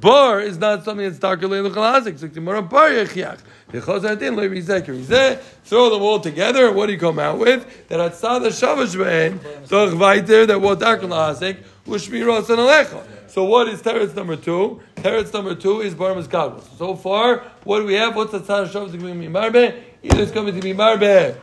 Bar 0.00 0.40
is 0.40 0.58
not 0.58 0.84
something 0.84 1.04
that's 1.04 1.18
darker 1.18 1.48
Leila 1.48 1.70
Chula 1.70 2.00
Hazik. 2.00 2.18
So, 2.18 2.28
Gemara 2.28 2.62
Bar 2.62 2.90
Yechiach. 2.90 3.40
Because 3.70 4.04
I 4.06 4.14
didn't 4.14 4.36
leave 4.36 4.50
Rizek. 4.50 5.38
Throw 5.64 5.90
them 5.90 6.00
all 6.00 6.20
together. 6.20 6.72
What 6.72 6.86
do 6.86 6.92
you 6.92 6.98
come 6.98 7.18
out 7.18 7.38
with? 7.38 7.88
That 7.88 8.12
Atzad 8.12 8.46
Shavash 8.46 8.96
Bein, 8.96 9.40
Doch 9.68 9.98
Weiter, 9.98 10.46
that 10.46 10.58
what 10.58 10.80
darker 10.80 11.06
Hazik, 11.06 11.58
Ushmiros 11.86 12.48
and 12.48 12.58
Alecha. 12.58 13.04
So 13.28 13.44
what 13.44 13.68
is 13.68 13.82
teretz 13.82 14.14
number 14.14 14.36
two? 14.36 14.80
Teretz 14.96 15.34
number 15.34 15.54
two 15.54 15.82
is 15.82 15.94
Barmas 15.94 16.26
Gagos. 16.26 16.64
So 16.78 16.96
far, 16.96 17.42
what 17.64 17.80
do 17.80 17.84
we 17.84 17.94
have? 17.94 18.16
What's 18.16 18.32
the 18.32 18.40
tzad 18.40 18.68
shav 18.68 18.98
going 18.98 19.14
to 19.14 19.20
be 19.20 19.28
marbe? 19.28 19.74
Either 20.02 20.22
it's 20.22 20.32
going 20.32 20.54
to 20.54 20.60
be 20.60 20.72
marbe 20.72 21.36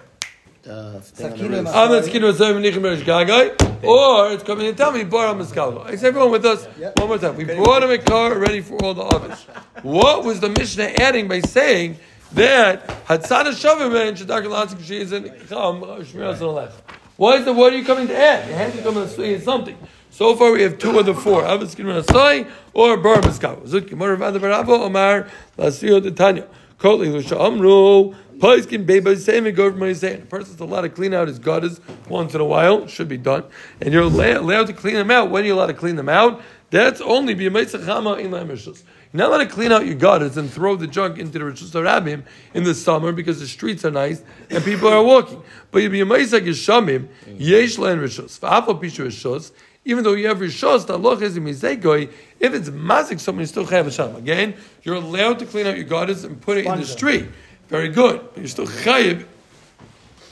Uh, 0.67 0.99
thing 0.99 1.25
on 1.25 1.31
the 1.31 1.37
Sakina 1.37 1.49
roof. 1.57 1.63
Mas- 1.63 2.05
skin 2.05 2.23
of 2.23 2.35
Zayim 2.35 2.61
Nichem 2.61 3.83
or 3.83 4.31
it's 4.31 4.43
coming 4.43 4.65
to 4.65 4.73
tell 4.73 4.91
me 4.91 5.03
Barmas 5.03 5.51
Gagos. 5.53 5.91
Is 5.91 6.03
everyone 6.03 6.31
with 6.31 6.45
us? 6.45 6.67
Yep. 6.79 6.99
One 6.99 7.07
more 7.09 7.17
time. 7.19 7.35
We 7.35 7.43
brought 7.43 7.83
him 7.83 7.91
a 7.91 7.97
car 7.99 8.37
ready 8.39 8.61
for 8.61 8.83
all 8.83 8.93
the 8.95 9.03
others. 9.03 9.43
What 9.83 10.23
was 10.23 10.39
the 10.39 10.49
Mishnah 10.49 10.91
adding 10.97 11.27
by 11.27 11.41
saying 11.41 11.97
that 12.33 12.87
Hatzad 13.05 13.45
Shavim 13.45 14.07
and 14.07 14.17
Shadar 14.17 14.41
Lansik 14.43 14.83
she 14.83 15.01
is 15.01 15.11
in 15.11 15.25
Cham 15.25 15.81
Shmiras 15.81 16.41
and 16.41 16.41
Alech? 16.41 16.71
Why 17.17 17.35
is 17.35 17.45
the 17.45 17.53
what 17.53 17.71
are 17.71 17.77
you 17.77 17.85
coming 17.85 18.07
to 18.07 18.17
add? 18.17 18.47
You 18.47 18.55
have 18.55 18.75
to 18.75 18.81
come 18.81 18.97
and 18.97 19.09
say 19.09 19.39
something. 19.39 19.77
So 20.09 20.35
far, 20.35 20.51
we 20.51 20.63
have 20.63 20.79
two 20.79 20.97
of 20.97 21.05
the 21.05 21.13
four: 21.13 21.43
Avaskin 21.43 21.85
Rasai 21.85 22.49
or 22.73 22.97
Bar 22.97 23.17
Miskav. 23.17 23.67
Zut 23.67 23.87
Gemara 23.87 24.17
Vada 24.17 24.39
Barabo 24.39 24.81
Omar 24.83 25.27
Lasio 25.57 26.01
de 26.01 26.09
Tanya. 26.09 26.47
Kotli 26.79 27.07
Lusha 27.07 27.39
Amru. 27.39 28.15
Paiskin 28.37 28.85
Beba 28.85 29.17
Same 29.17 29.53
Government 29.53 29.95
saying 29.97 30.23
a 30.23 30.25
person's 30.25 30.59
allowed 30.59 30.81
to 30.81 30.89
clean 30.89 31.13
out 31.13 31.27
his 31.27 31.39
gutters 31.39 31.79
once 32.09 32.33
in 32.35 32.41
a 32.41 32.45
while. 32.45 32.87
Should 32.87 33.07
be 33.07 33.17
done, 33.17 33.45
and 33.81 33.93
you're 33.93 34.03
allowed 34.03 34.67
to 34.67 34.73
clean 34.73 34.95
them 34.95 35.11
out. 35.11 35.29
When 35.29 35.45
you're 35.45 35.55
you 35.55 35.59
allowed 35.59 35.67
to 35.67 35.73
clean 35.73 35.95
them 35.95 36.09
out? 36.09 36.41
That's 36.69 36.99
only 36.99 37.33
be 37.33 37.45
b'yamaisachama 37.45 38.19
in 38.19 38.31
lamishus. 38.31 38.83
You're 39.13 39.19
not 39.19 39.29
allowed 39.29 39.47
to 39.47 39.53
clean 39.53 39.71
out 39.71 39.85
your 39.85 39.95
gutters 39.95 40.35
and 40.35 40.51
throw 40.51 40.75
the 40.75 40.87
junk 40.87 41.17
into 41.17 41.39
the 41.39 41.45
Rishus 41.45 41.71
Harabim 41.71 42.23
in 42.53 42.65
the 42.65 42.73
summer 42.73 43.13
because 43.13 43.39
the 43.39 43.47
streets 43.47 43.85
are 43.85 43.91
nice 43.91 44.21
and 44.49 44.63
people 44.63 44.89
are 44.89 45.01
walking. 45.01 45.41
But 45.71 45.83
you'll 45.83 45.91
be 45.91 45.99
Yishamim, 45.99 47.07
yesh 47.37 47.77
len 47.77 47.99
Rishus. 47.99 48.39
V'afal 48.39 48.81
pishu 48.81 49.05
Rishus, 49.05 49.53
even 49.85 50.03
though 50.03 50.13
you 50.13 50.27
have 50.27 50.39
Rishus, 50.39 50.85
the 50.87 50.93
Allah 50.93 51.17
is 51.19 51.37
mizegoi, 51.37 52.11
if 52.39 52.53
it's 52.53 52.69
mazik, 52.69 53.19
someone 53.19 53.41
you 53.41 53.47
still 53.47 53.65
have 53.65 53.87
a 53.87 53.91
sham. 53.91 54.15
Again, 54.15 54.55
you're 54.83 54.95
allowed 54.95 55.39
to 55.39 55.45
clean 55.45 55.67
out 55.67 55.77
your 55.77 55.85
gutters 55.85 56.23
and 56.23 56.41
put 56.41 56.57
it 56.57 56.65
in 56.65 56.77
the 56.77 56.85
street. 56.85 57.27
Very 57.69 57.89
good. 57.89 58.21
But 58.33 58.37
you're 58.37 58.47
still 58.47 58.67
chayiv 58.67 59.25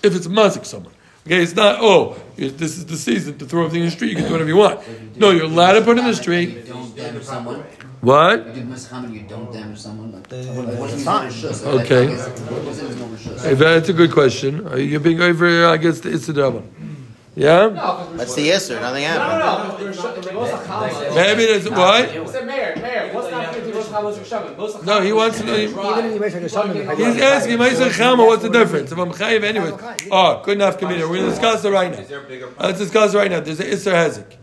if 0.01 0.15
it's 0.15 0.27
mazik 0.27 0.65
someone. 0.65 0.93
Okay, 1.25 1.41
it's 1.41 1.55
not, 1.55 1.77
oh, 1.79 2.17
this 2.35 2.77
is 2.77 2.85
the 2.85 2.97
season 2.97 3.37
to 3.37 3.45
throw 3.45 3.61
everything 3.63 3.83
in 3.83 3.85
the 3.87 3.91
street, 3.91 4.09
you 4.09 4.15
can 4.17 4.25
do 4.25 4.31
whatever 4.33 4.49
you 4.49 4.57
want. 4.57 4.81
No, 5.17 5.31
you're 5.31 5.45
allowed 5.45 5.73
to 5.73 5.81
put 5.81 5.97
it 5.97 5.99
in 5.99 6.03
the 6.05 6.09
You 6.11 6.15
street. 6.15 6.67
don't 6.67 6.93
damage 6.97 7.23
someone. 7.23 7.63
What? 8.01 8.45
You 8.47 8.53
do 8.55 8.61
mischaman, 8.63 9.13
you 9.13 9.21
don't 9.21 9.49
damage 9.53 9.79
someone. 9.79 10.11
Like, 10.11 10.27
The- 10.27 10.43
what, 10.51 10.67
what 10.75 10.89
is 10.91 11.01
sign. 11.05 11.29
rishus? 11.31 11.65
Okay. 11.65 12.07
Like, 12.07 12.19
I 12.19 12.29
guess, 12.29 12.39
what 12.41 12.65
was 12.65 12.79
it? 12.79 12.97
No 12.99 13.05
rishus. 13.05 13.41
Hey, 13.41 13.53
that's 13.53 13.87
a 13.87 13.93
good 13.93 14.11
question. 14.11 14.67
Uh, 14.67 14.75
You're 14.75 14.99
being 14.99 15.21
over, 15.21 15.65
I 15.67 15.77
guess, 15.77 16.01
the 16.01 16.09
Isidrabon. 16.09 16.65
Yeah? 17.35 17.69
That's 18.17 18.35
the 18.35 18.49
Isser. 18.49 18.81
Nothing 18.81 19.05
happened. 19.05 19.39
No, 19.39 19.91
no, 19.91 21.07
no. 21.09 21.15
Maybe 21.15 21.45
there's 21.45 21.69
what? 21.69 22.09
Said 22.29 22.45
Mayor, 22.45 22.75
Mayor, 22.75 23.02
No, 23.93 25.01
he 25.01 25.13
wants 25.13 25.39
to 25.39 25.45
know. 25.45 25.55
Even 25.55 26.05
in 26.05 26.19
the 26.19 26.25
Yisrael 26.25 26.49
Shamim, 26.49 26.97
He's 26.97 27.21
asking, 27.21 27.57
Ma'aser 27.57 27.89
Chama, 27.89 28.25
what's 28.25 28.41
the 28.41 28.49
difference? 28.49 28.91
If 28.91 28.97
I'm 28.97 29.11
chayiv 29.11 29.43
anyway. 29.43 29.71
Oh, 30.11 30.41
good 30.43 30.57
enough, 30.57 30.79
Kamina. 30.79 31.01
We're 31.01 31.17
going 31.17 31.25
to 31.25 31.29
discuss 31.29 31.63
it 31.63 31.69
right 31.69 31.91
now. 31.91 32.03
Let's 32.59 32.79
discuss 32.79 33.13
it 33.13 33.17
right 33.17 33.29
now. 33.29 33.39
There's 33.39 33.59
an 33.59 33.67
Isser 33.67 33.93
Hezek. 33.93 34.35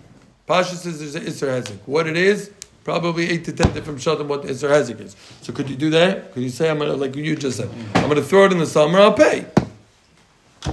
Pasha 0.46 0.76
says 0.76 0.98
there's 1.00 1.14
an 1.16 1.24
Isser 1.24 1.62
Hezek. 1.62 1.78
What 1.86 2.06
it 2.06 2.16
is, 2.16 2.50
probably 2.84 3.28
8 3.30 3.44
to 3.44 3.52
10 3.52 3.72
different 3.72 3.98
shadim 3.98 4.26
what 4.26 4.42
the 4.42 4.48
Isser 4.48 4.70
Hezek 4.70 5.00
is. 5.00 5.16
So 5.42 5.52
could 5.52 5.68
you 5.68 5.76
do 5.76 5.90
that? 5.90 6.32
Could 6.32 6.42
you 6.44 6.50
say, 6.50 6.70
I'm 6.70 6.78
going 6.78 6.90
to, 6.90 6.96
like 6.96 7.16
you 7.16 7.34
just 7.34 7.56
said, 7.56 7.70
I'm 7.96 8.04
going 8.04 8.16
to 8.16 8.22
throw 8.22 8.44
it 8.44 8.52
in 8.52 8.58
the 8.58 8.66
summer, 8.66 9.00
I'll 9.00 9.12
pay. 9.12 9.46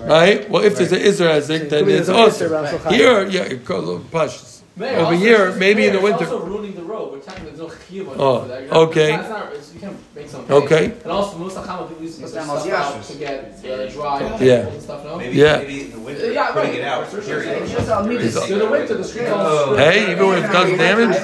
Right? 0.02 0.48
Well, 0.50 0.64
if 0.64 0.76
there's 0.78 0.92
an 0.92 1.00
Isser 1.00 1.30
Hezek, 1.30 1.70
then 1.70 1.90
it's 1.90 2.10
awesome. 2.10 2.50
Here, 2.94 3.26
yeah, 3.28 3.50
Pashas. 3.56 4.57
Mayor, 4.78 4.98
Over 4.98 5.06
also- 5.06 5.18
here, 5.18 5.52
maybe 5.54 5.86
in 5.88 5.94
the 5.94 6.00
Mayor, 6.00 6.04
winter. 6.04 6.24
It's 6.26 6.32
also 6.32 6.46
ruining 6.46 6.76
the 6.76 6.84
road. 6.84 7.12
We're 7.14 7.20
talking 7.20 7.46
there's 7.46 7.58
no 7.58 7.66
chiyuv 7.68 8.10
on 8.10 8.16
Oh, 8.20 8.44
it. 8.44 8.50
Like, 8.70 8.72
okay. 8.72 9.16
It's 9.16 9.30
not, 9.30 9.54
it's, 9.54 9.74
you 9.74 9.80
can't 9.80 9.98
make 10.16 10.30
something. 10.30 10.56
Okay. 10.56 10.86
And 11.04 11.12
also, 11.12 11.38
most 11.40 11.56
chama 11.58 11.88
people 11.90 12.04
used 12.04 12.18
to 12.20 12.24
put 12.26 12.32
their 12.34 12.42
It's 12.44 12.48
not 12.48 12.62
stuff 12.62 12.74
out 12.74 13.02
Moshe 13.02 13.08
to 13.12 13.18
get 13.18 13.36
uh, 13.66 13.90
dry 13.92 14.38
Yeah. 14.40 14.68
and 14.68 14.82
stuff, 14.82 15.04
no? 15.04 15.18
Maybe, 15.18 15.36
Yeah. 15.36 15.58
maybe 15.58 15.82
in 15.86 15.92
the 15.92 16.00
winter, 16.00 16.32
Yeah, 16.32 16.52
putting 16.52 16.70
right. 16.72 16.80
it 16.80 16.86
out, 16.86 17.08
For 17.08 17.22
sure. 17.24 17.42
period. 17.42 17.64
It's 17.64 17.72
just 17.72 17.90
on 17.90 18.08
me 18.08 18.18
to 18.20 18.32
see. 18.32 18.54
In 18.54 18.60
the 18.60 18.66
winter, 18.68 18.94
the 18.94 19.04
streets 19.04 19.32
all 19.32 19.46
Oh. 19.48 19.64
split. 19.74 19.80
Hey, 19.94 20.12
even 20.12 20.28
when 20.28 20.44
it 20.44 20.52
causes 20.52 20.78
damage? 20.78 21.16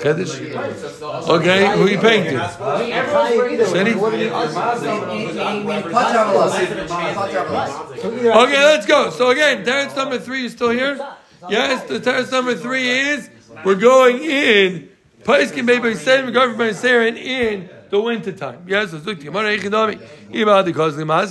Chiddush? 0.00 0.54
Right, 0.54 0.76
so 0.78 0.86
it's 0.88 1.02
also- 1.02 1.34
Okay, 1.36 1.66
who 1.76 1.86
are 1.86 1.90
you 1.90 1.98
paying 1.98 2.24
to? 2.24 2.36
I 2.36 2.82
mean, 2.82 2.92
everyone's 2.92 3.34
bringing 3.36 3.58
their 3.58 3.66
City? 3.66 3.92
Okay, 8.30 8.64
let's 8.64 8.86
go. 8.86 9.10
So 9.10 9.30
again, 9.30 9.64
terrace 9.64 9.94
number 9.96 10.18
three 10.18 10.44
is 10.46 10.52
still 10.52 10.70
here. 10.70 10.98
Yes, 11.48 11.88
the 11.88 12.00
terrace 12.00 12.30
number 12.30 12.54
three 12.54 12.88
is 12.88 13.30
we're 13.64 13.74
going 13.74 14.22
in. 14.22 14.90
Paiskin 15.22 15.66
baby 15.66 15.94
said 15.94 16.24
we're 16.24 16.32
going 16.32 16.56
from 16.56 16.68
Saren 16.68 17.16
in 17.16 17.70
the 17.88 18.00
winter 18.00 18.32
time. 18.32 18.64
Yes, 18.66 18.92
let's 18.92 19.06
look 19.06 19.18
to 19.18 19.24
Gemara 19.24 19.56
Echidami. 19.56 20.00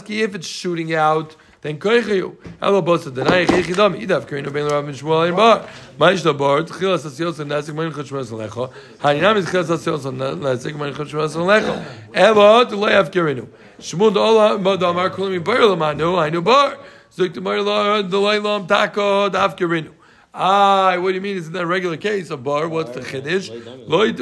If 0.09 0.35
it's 0.35 0.47
shooting 0.47 0.93
out, 0.93 1.35
then 1.61 1.77
koichayu. 1.79 2.35
Hello, 2.59 2.81
the 2.81 3.23
night. 3.23 3.49
Echidami. 3.49 4.01
Idav 4.05 4.27
Karino 4.27 4.51
Ben 4.51 4.65
Rav 4.65 4.85
Mishmuel 4.85 5.29
in 5.29 5.35
bar. 5.35 5.67
Maish 5.97 6.23
the 6.23 6.33
bar. 6.33 6.63
Tchilas 6.63 7.05
Asios 7.05 7.39
and 7.39 7.51
Nasik 7.51 7.75
Mein 7.75 7.91
Chashmas 7.91 8.31
Lecho. 8.31 8.71
Haninam 8.97 9.37
is 9.37 9.45
Tchilas 9.45 10.05
and 10.05 10.19
Nasik 10.19 10.75
Mein 10.75 10.93
Chashmas 10.93 11.35
Lecho. 11.35 11.85
Elo 12.13 12.65
to 12.65 12.75
lay 12.75 12.95
af 12.95 13.11
Karino. 13.11 13.47
Shmuel 13.79 14.13
the 14.13 14.19
Ola 14.19 14.57
Mod 14.57 14.81
Amar 14.81 15.09
Kulim 15.09 15.43
Bar 15.43 15.57
Lamanu. 15.57 16.17
I 16.17 16.29
know 16.29 16.41
bar. 16.41 16.77
Zuk 17.15 17.33
the 17.33 17.41
Mar 17.41 17.57
the 17.57 18.17
Lailam 18.17 18.67
Tako 18.67 19.29
Daf 19.29 19.57
Karino. 19.57 19.93
Ah, 20.33 20.95
what 20.99 21.09
do 21.09 21.15
you 21.15 21.21
mean? 21.21 21.37
Isn't 21.37 21.53
that 21.53 21.63
a 21.63 21.65
regular 21.65 21.97
case 21.97 22.29
of 22.29 22.43
bar? 22.43 22.67
What's 22.69 22.91
the 22.91 23.01
chiddush? 23.01 23.49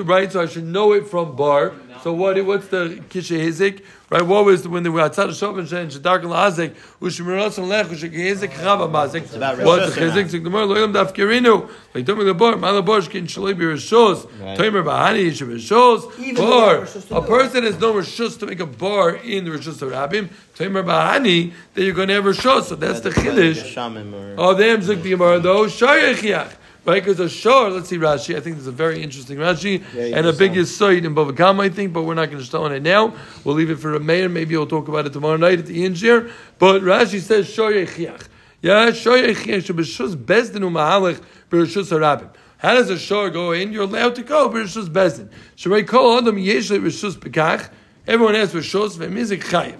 Right? 0.08 0.32
So 0.32 0.42
I 0.42 0.46
should 0.46 0.64
know 0.66 0.94
it 0.94 1.08
from 1.08 1.36
bar. 1.36 1.74
So 2.02 2.14
what? 2.14 2.44
What's 2.46 2.68
the 2.70 3.04
kisha 3.10 3.38
hizik? 3.40 3.84
Right? 4.10 4.22
What 4.22 4.46
was 4.46 4.66
when 4.66 4.84
they 4.84 4.90
were 4.90 5.02
outside 5.02 5.28
of 5.28 5.36
Shovan 5.36 5.70
and 5.74 5.92
Shadark 5.92 6.22
and 6.22 6.32
Lazik? 6.32 6.76
Ushmiras 7.02 7.58
and 7.58 7.68
Lech 7.68 7.88
Ushikizik 7.88 8.52
Chava 8.52 8.90
Mazik. 8.90 9.36
about 9.36 9.62
What's 9.62 9.96
the 9.96 10.02
Rosh 10.02 10.14
chizik? 10.14 10.30
So 10.32 10.40
the 10.40 10.50
more 10.50 10.62
loyam 10.62 10.94
daf 10.94 11.14
kirinu. 11.14 11.70
Like 11.94 12.06
told 12.06 12.20
me 12.20 12.24
the 12.24 12.34
bar. 12.34 12.56
Mala 12.56 12.82
bar 12.82 13.02
shkin 13.02 13.26
shalibi 13.28 13.64
rishos. 13.74 14.26
Tomer 14.56 14.82
bahani 14.82 15.30
yishav 15.30 15.50
rishos. 15.54 16.20
Even 16.20 16.36
Bar. 16.36 16.76
though 16.78 16.82
Rishos 16.84 17.08
to 17.10 17.16
A 17.18 17.22
person 17.22 17.64
has 17.66 17.78
no 17.82 17.94
rishos 17.96 18.40
to 18.40 18.46
make 18.46 18.62
a 18.62 18.66
bar 18.66 19.16
in 19.16 19.44
the 19.44 19.52
rishos 19.52 19.82
of 19.82 19.92
Rabbim. 19.92 20.30
Tomer 20.56 20.86
bahani 20.86 21.52
that 21.74 21.84
you're 21.84 21.94
going 21.94 22.08
to 22.08 22.14
have 22.14 22.24
rishos. 22.24 22.64
So 22.64 22.76
that's 22.76 23.02
the 23.02 23.10
chiddush. 23.10 23.74
Shamim 23.74 24.14
or 24.14 24.36
Oh, 24.38 24.54
them 24.54 24.80
zuk 24.80 25.04
the 25.04 25.10
Gemara 25.10 25.42
though. 25.42 25.66
Shayechiach. 25.66 26.54
Right, 26.88 27.04
because 27.04 27.20
a 27.20 27.28
shor, 27.28 27.70
let's 27.70 27.90
see 27.90 27.98
Rashi. 27.98 28.38
I 28.38 28.40
think 28.40 28.56
there's 28.56 28.68
a 28.68 28.72
very 28.72 29.04
interesting 29.04 29.40
Rashi 29.40 29.84
you 29.94 30.16
and 30.16 30.26
a 30.26 30.32
big 30.32 30.54
yisoid 30.54 31.04
in 31.04 31.14
Bava 31.14 31.36
Kama, 31.36 31.64
I 31.64 31.68
think, 31.68 31.92
but 31.92 32.04
we're 32.04 32.14
not 32.14 32.28
going 32.28 32.38
to 32.38 32.46
start 32.46 32.64
on 32.64 32.72
it 32.72 32.82
now. 32.82 33.14
We'll 33.44 33.56
leave 33.56 33.70
it 33.70 33.76
for 33.76 33.96
a 33.96 34.00
mayor. 34.00 34.30
Maybe 34.30 34.56
we'll 34.56 34.68
talk 34.68 34.88
about 34.88 35.06
it 35.06 35.12
tomorrow 35.12 35.36
night 35.36 35.60
at 35.60 35.66
the 35.66 35.84
end 35.84 35.98
here. 35.98 36.32
But 36.60 36.84
Rashi 36.84 37.20
says 37.20 37.50
shor 37.50 37.74
yechiach. 37.74 38.30
Yeah, 38.62 38.94
shor 38.94 39.18
yechiach 39.18 39.64
shebeshus 39.64 40.16
bezdin 40.16 40.62
umahalech 40.62 41.22
bereshus 41.50 41.92
harabim. 41.92 42.30
How 42.60 42.76
does 42.76 42.90
a 42.90 42.98
shor 42.98 43.32
go 43.32 43.52
in? 43.52 43.74
You're 43.74 43.84
allowed 43.84 44.16
to 44.16 44.24
go 44.24 44.48
bereshus 44.50 44.88
bezdin. 44.88 45.30
Shrei 45.58 45.86
kol 45.86 46.20
adam 46.20 46.38
yesh 46.38 46.70
bereshus 46.70 47.18
bekach. 47.18 47.70
Everyone 48.08 48.36
has 48.36 48.54
bereshus 48.54 48.96
v'mizik 48.96 49.44
chayiv. 49.44 49.76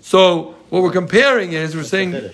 So 0.00 0.54
what 0.68 0.84
we're 0.84 0.92
comparing 0.92 1.54
is 1.54 1.74
we're 1.74 1.82
saying. 1.82 2.30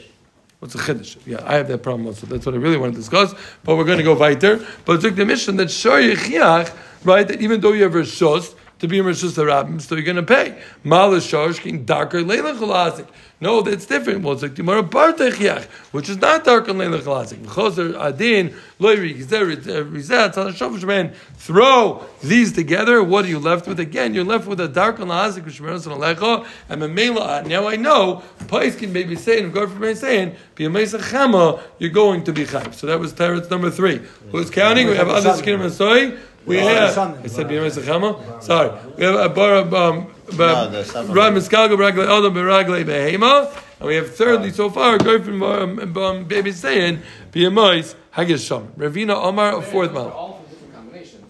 What's 0.59 0.75
a 0.75 0.79
chiddush? 0.79 1.19
Yeah, 1.27 1.43
I 1.45 1.57
have 1.57 1.69
that 1.69 1.83
problem 1.83 2.07
also. 2.07 2.27
That's 2.27 2.47
what 2.47 2.55
I 2.55 2.59
really 2.59 2.79
want 2.79 2.95
to 2.95 2.99
discuss. 2.99 3.35
But 3.63 3.77
we're 3.77 3.85
going 3.85 3.99
to 3.99 4.05
go 4.05 4.15
weiter. 4.15 4.65
But 4.85 4.95
it's 4.95 5.05
like 5.05 5.17
the 5.17 5.27
mission 5.27 5.57
that 5.57 5.71
shor 5.71 5.99
yechiach, 5.99 6.75
right? 7.05 7.29
That 7.29 7.43
even 7.43 7.61
though 7.61 7.73
you 7.73 7.83
have 7.83 7.95
a 7.95 8.01
shos 8.01 8.55
to 8.79 8.89
be 8.89 8.99
a 8.99 9.03
rishus 9.03 9.37
harabim, 9.37 9.81
still 9.81 9.99
you're 9.99 10.05
going 10.05 10.17
to 10.17 10.23
pay. 10.23 10.59
Mal 10.83 11.19
shor 11.21 11.49
shkin 11.49 11.85
darker 11.85 12.21
leilach. 12.21 13.07
No, 13.39 13.61
that's 13.61 13.85
different. 13.85 14.23
Well, 14.23 14.33
it's 14.33 14.43
like 14.43 14.55
Gemara 14.55 14.83
bar 14.83 15.13
techiach, 15.13 15.65
which 15.93 16.09
is 16.09 16.17
not 16.17 16.45
darker 16.45 16.73
leilach 16.73 17.03
chalazik. 17.03 17.37
V'choser 17.45 17.95
adin 18.01 18.55
loyri 18.81 19.15
rizat 19.15 20.39
on 20.39 20.49
a 20.49 20.53
shovish 20.53 20.85
man. 20.85 21.13
Throw 21.35 22.07
these 22.23 22.55
together. 22.55 23.03
What 23.03 23.27
are 23.27 23.29
you 23.29 23.39
left 23.39 23.67
with? 23.69 23.79
Again, 23.79 24.15
you're 24.15 24.25
left 24.25 24.47
with 24.47 24.59
a 24.61 24.69
darker 24.69 25.05
chalazik 25.05 25.45
which 25.45 25.61
means 25.61 25.87
on 25.87 26.01
alecha 26.01 26.47
and 26.71 26.81
memela. 26.81 27.47
Now 27.47 27.69
I 27.69 27.77
know 27.77 28.23
Pais 28.49 28.75
can 28.75 28.95
maybe 28.95 29.17
say 29.17 29.43
and 29.43 29.53
go 29.53 29.67
from 29.67 29.95
saying 29.95 30.35
chama 30.57 31.61
you're 31.79 31.91
going 31.91 32.25
to 32.25 32.33
be 32.33 32.47
chayv. 32.47 32.73
So 32.73 32.87
that 32.87 32.99
was 32.99 33.13
teretz 33.13 33.51
number 33.51 33.71
three. 33.71 34.01
Who's 34.33 34.49
counting? 34.49 34.89
We 34.89 34.97
have 34.97 35.11
other 35.11 35.35
skin 35.35 35.61
and 35.61 35.73
soy. 35.73 36.17
We 36.47 36.57
have. 36.57 36.97
I 36.97 37.27
said. 37.27 38.43
Sorry. 38.43 38.71
We 38.97 39.05
have 39.05 39.15
a 39.17 39.29
bar 39.29 39.55
of 39.57 39.75
um. 39.75 40.16
No, 40.33 40.69
the 40.71 40.85
seven. 40.85 41.13
Ram 41.15 41.37
Adam 41.37 42.35
Beragle 42.35 42.85
Behema. 42.85 43.63
And 43.79 43.89
we 43.89 43.97
have 43.97 44.15
thirdly 44.17 44.51
so 44.53 44.71
far, 44.71 44.97
go 44.99 45.23
from 45.23 45.43
um, 45.43 45.97
um, 45.99 46.25
baby 46.25 46.51
saying, 46.53 47.03
B'yamois 47.33 47.95
Hagish 48.15 48.47
Sham. 48.49 48.69
Ravina 48.79 49.15
Omar, 49.15 49.59
a 49.59 49.63
fourth 49.63 49.93
They're 49.93 50.03
month. 50.03 50.15
all 50.15 50.39
from 50.43 50.51
different 50.51 50.75
combinations. 50.75 51.25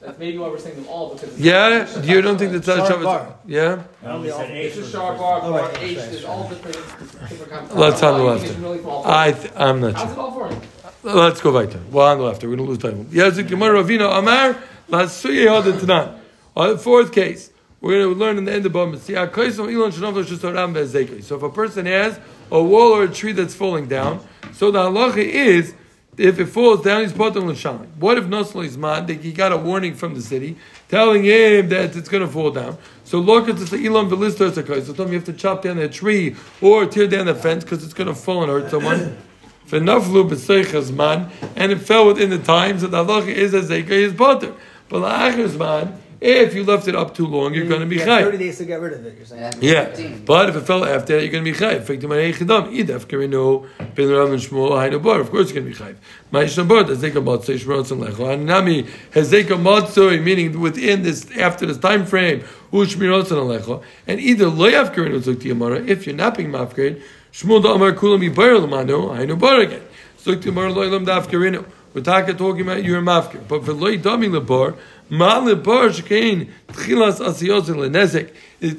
That's 0.00 0.18
maybe 0.20 0.38
why 0.38 0.48
we're 0.48 0.58
saying 0.58 0.76
them 0.76 0.86
all 0.88 1.14
because. 1.14 1.30
it's- 1.38 1.40
Yeah? 1.40 2.00
You 2.02 2.22
don't 2.22 2.38
think 2.38 2.52
not- 2.52 2.62
that's 2.62 2.88
Sharp 2.88 3.02
Shabbos? 3.02 3.32
Yeah? 3.46 3.82
It's 4.04 4.76
just 4.76 4.92
sharp 4.92 5.18
bar, 5.18 5.40
bar, 5.40 5.50
right, 5.50 5.70
H. 5.82 5.98
right, 5.98 6.10
There's 6.10 6.22
right. 6.22 6.30
all 6.30 6.48
different 6.48 6.76
different 6.76 7.50
combinations. 7.50 7.74
Let's 7.78 8.00
have 8.00 8.14
the 8.16 8.20
All 8.20 8.26
left. 8.28 8.44
is 8.44 8.56
really 8.56 8.78
from 8.78 8.86
all 8.90 9.02
four. 9.02 9.12
I 9.12 9.32
th- 9.32 9.52
I'm 9.56 9.80
not 9.80 9.94
How's 9.94 10.02
sure. 10.04 10.12
it 10.12 10.18
all 10.18 10.32
for? 10.32 10.60
Let's 11.04 11.40
go 11.40 11.50
weiter. 11.52 11.80
Well, 11.90 12.06
on 12.06 12.18
the 12.18 12.24
left, 12.24 12.42
we're 12.44 12.54
going 12.54 12.58
to 12.58 12.64
lose 12.64 12.78
time. 12.78 13.04
Yazik 13.06 13.48
Gemara 13.48 13.82
Ravina 13.82 14.16
Amar, 14.18 14.56
Lasuye 14.88 15.46
Hada 15.46 15.72
Tanan. 15.72 16.18
On 16.56 16.68
the 16.70 16.78
fourth 16.78 17.10
case, 17.12 17.50
we're 17.82 17.98
going 17.98 18.14
to 18.14 18.18
learn 18.18 18.38
in 18.38 18.44
the 18.44 18.52
end 18.52 18.64
of 18.64 18.72
Bama. 18.72 18.96
See, 18.96 19.14
Akaisom 19.14 19.72
Elon 19.74 19.90
Shanov 19.90 20.24
Shusaram 20.24 20.72
Bezekli. 20.72 21.22
So 21.22 21.36
if 21.36 21.42
a 21.42 21.50
person 21.50 21.84
has 21.86 22.18
a 22.50 22.62
wall 22.62 22.92
or 22.92 23.04
a 23.04 23.08
tree 23.08 23.32
that's 23.32 23.54
falling 23.54 23.88
down, 23.88 24.24
so 24.52 24.70
the 24.70 24.78
halacha 24.78 25.16
is, 25.18 25.74
if 26.16 26.38
it 26.38 26.46
falls 26.46 26.84
down, 26.84 27.02
he's 27.02 27.12
potem 27.12 27.46
l'shalim. 27.46 27.88
What 27.96 28.18
if 28.18 28.24
Nosl 28.24 28.64
is? 28.64 28.76
That 28.76 29.20
he 29.20 29.32
got 29.32 29.50
a 29.50 29.56
warning 29.56 29.94
from 29.94 30.14
the 30.14 30.20
city 30.20 30.56
telling 30.88 31.24
him 31.24 31.70
that 31.70 31.96
it's 31.96 32.08
going 32.08 32.24
to 32.24 32.30
fall 32.30 32.50
down. 32.50 32.78
So 33.04 33.18
look 33.18 33.48
at 33.48 33.56
this 33.56 33.72
Elam 33.72 34.08
Velistos 34.10 34.54
So 34.86 34.92
tell 34.92 35.06
me 35.06 35.12
you 35.12 35.18
have 35.18 35.26
to 35.26 35.32
chop 35.32 35.62
down 35.62 35.78
that 35.78 35.92
tree 35.92 36.36
or 36.60 36.86
tear 36.86 37.08
down 37.08 37.26
the 37.26 37.34
fence 37.34 37.64
because 37.64 37.82
it's 37.82 37.94
going 37.94 38.08
to 38.08 38.14
fall 38.14 38.42
and 38.42 38.52
hurt 38.52 38.70
someone. 38.70 39.16
V'naflu 39.68 40.28
b'seichas 40.28 40.94
man, 40.94 41.30
and 41.56 41.72
it 41.72 41.78
fell 41.78 42.06
within 42.06 42.28
the 42.28 42.38
times 42.38 42.82
that 42.82 42.90
the 42.90 43.04
halacha 43.04 43.28
is 43.28 43.54
as 43.54 43.70
zeika 43.70 43.90
is 43.90 44.12
butter. 44.12 44.54
But 44.90 45.00
la'achas 45.00 45.58
man, 45.58 46.01
if 46.22 46.54
you 46.54 46.62
left 46.62 46.86
it 46.86 46.94
up 46.94 47.14
too 47.14 47.26
long, 47.26 47.52
you're 47.52 47.64
mm, 47.64 47.70
going 47.70 47.80
to 47.80 47.86
be 47.86 47.98
have 47.98 48.24
30 48.24 48.38
days 48.38 48.58
to 48.58 48.64
get 48.64 48.80
rid 48.80 48.92
of 48.92 49.04
it, 49.04 49.16
you're 49.16 49.26
saying. 49.26 49.54
Yeah, 49.60 50.18
but 50.24 50.48
if 50.48 50.56
it 50.56 50.60
fell 50.60 50.84
after 50.84 51.16
that, 51.16 51.22
you're 51.22 51.32
going 51.32 51.44
to 51.44 51.52
be 51.52 51.58
chayv. 51.58 51.82
Fektim 51.82 52.10
arei 52.10 52.32
chidam, 52.32 52.72
idaf 52.72 53.06
kerino, 53.06 53.66
ben 53.94 54.08
Rav 54.08 54.30
and 54.30 54.40
Shmuel, 54.40 54.70
hayna 54.70 55.02
bar. 55.02 55.20
Of 55.20 55.30
course, 55.30 55.50
you're 55.52 55.62
going 55.62 55.72
to 55.72 55.78
be 55.78 55.84
chayv. 55.84 55.96
Ma'ishna 56.32 56.68
bar, 56.68 56.84
the 56.84 56.94
zeka 56.94 57.22
matzah, 57.22 57.58
shmerotz 57.58 57.90
and 57.90 58.02
lecho. 58.02 58.32
And 58.32 58.46
nami, 58.46 58.84
hezeka 59.10 59.60
matzah, 59.60 60.22
meaning 60.22 60.60
within 60.60 61.02
this, 61.02 61.28
after 61.36 61.66
this 61.66 61.78
time 61.78 62.06
frame, 62.06 62.44
ushmirotz 62.72 63.32
and 63.32 63.50
lecho. 63.50 63.82
And 64.06 64.20
either 64.20 64.46
loyav 64.46 64.94
kerino 64.94 65.20
zuk 65.20 65.36
tiyamara, 65.36 65.88
if 65.88 66.06
you're 66.06 66.14
not 66.14 66.36
being 66.36 66.50
mafked, 66.50 67.02
Shmuel 67.32 67.62
da 67.62 67.74
amar 67.74 67.92
kulam 67.92 68.20
yibayr 68.22 68.64
lamanu, 68.64 69.16
hayna 69.16 69.38
bar 69.38 69.60
again. 69.60 69.82
Zuk 70.22 70.36
tiyamara 70.36 70.72
loyalam 70.72 71.04
daf 71.04 71.26
kerino. 71.26 71.64
We're 71.94 72.00
talking, 72.00 72.36
talking 72.36 72.62
about 72.62 72.84
you're 72.84 73.02
mafkir. 73.02 73.46
But 73.46 73.66
for 73.66 73.74
loy 73.74 73.98
dami 73.98 74.30
lebar, 74.30 74.76
It's 75.10 75.18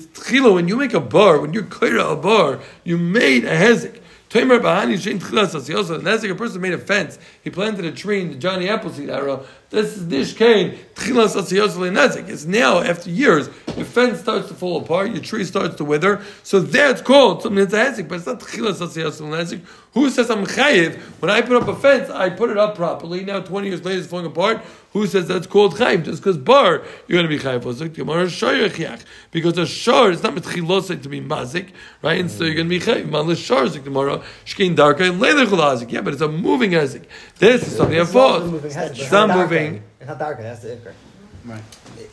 tchila, 0.08 0.54
when 0.54 0.68
you 0.68 0.78
make 0.78 0.94
a 0.94 1.00
bar, 1.00 1.40
when 1.40 1.54
you're 1.54 1.64
a 1.64 2.16
bar, 2.16 2.60
you 2.84 2.98
made 2.98 3.46
a 3.46 3.56
hezek. 3.56 4.00
A 4.36 6.36
person 6.36 6.62
made 6.62 6.74
a 6.74 6.80
fence, 6.80 7.20
he 7.44 7.50
planted 7.50 7.84
a 7.84 7.92
tree 7.92 8.22
in 8.22 8.30
the 8.30 8.36
Johnny 8.36 8.70
Appleseed 8.70 9.10
era. 9.10 9.42
This 9.70 9.98
is 9.98 10.06
Nish 10.06 10.34
Kain 10.34 10.78
Tchilas. 10.96 12.30
It's 12.30 12.46
now, 12.46 12.80
after 12.80 13.10
years, 13.10 13.50
your 13.76 13.86
fence 13.86 14.20
starts 14.20 14.48
to 14.48 14.54
fall 14.54 14.78
apart, 14.82 15.12
your 15.12 15.22
tree 15.22 15.44
starts 15.44 15.76
to 15.76 15.84
wither. 15.84 16.22
So 16.44 16.60
that's 16.60 17.02
called 17.02 17.42
something 17.42 17.66
that's 17.66 17.98
a 17.98 18.04
Hezek, 18.04 18.08
but 18.08 18.16
it's 18.16 18.28
not 18.28 18.40
Tchilas 18.40 18.80
Nezik. 18.80 19.62
Who 19.94 20.10
says 20.10 20.30
I'm 20.30 20.46
Chayiv? 20.46 20.96
When 21.22 21.30
I 21.32 21.42
put 21.42 21.62
up 21.62 21.68
a 21.68 21.76
fence, 21.76 22.10
I 22.10 22.30
put 22.30 22.50
it 22.50 22.58
up 22.58 22.76
properly. 22.76 23.26
Now, 23.26 23.42
20 23.42 23.68
years 23.68 23.84
later, 23.84 24.00
it's 24.00 24.08
falling 24.08 24.26
apart. 24.26 24.62
Who 24.94 25.08
says 25.08 25.28
that's 25.28 25.48
called 25.48 25.76
Chayiv? 25.76 26.06
Just 26.06 26.22
because 26.22 26.38
bar, 26.38 26.84
you're 27.08 27.22
going 27.22 27.30
to 27.30 27.36
be 27.36 27.40
Chayiv. 27.40 27.64
Because 29.32 29.58
a 29.58 29.66
shar 29.66 30.12
is 30.12 30.22
not 30.24 30.36
Metchilosek 30.36 31.02
to 31.04 31.10
be 31.10 31.20
Mazik, 31.20 31.70
right? 32.04 32.20
And 32.20 32.30
so 32.30 32.44
you're 32.44 32.56
going 32.56 32.70
to 32.70 32.80
be 32.80 32.80
Chayiv. 32.80 33.10
Malis 33.10 33.44
shar 33.44 33.66
is 33.66 33.76
Gemara, 33.78 34.22
Shkein 34.46 34.76
Darka, 34.76 35.10
and. 35.10 35.92
Yeah, 35.92 36.02
but 36.02 36.14
it's 36.14 36.22
a 36.22 36.28
moving 36.28 36.72
Hezek. 36.72 37.06
This 37.40 37.68
is 37.68 37.76
something 37.76 37.98
that 37.98 38.08
falls. 38.08 38.64
It's 38.66 39.12
not 39.12 39.30
moving. 39.38 39.84
It's 40.00 40.08
not 40.08 40.20
darker. 40.20 40.44
That's 40.44 40.62
the 40.62 40.76
ikr. 40.76 40.94
Right. 41.46 41.62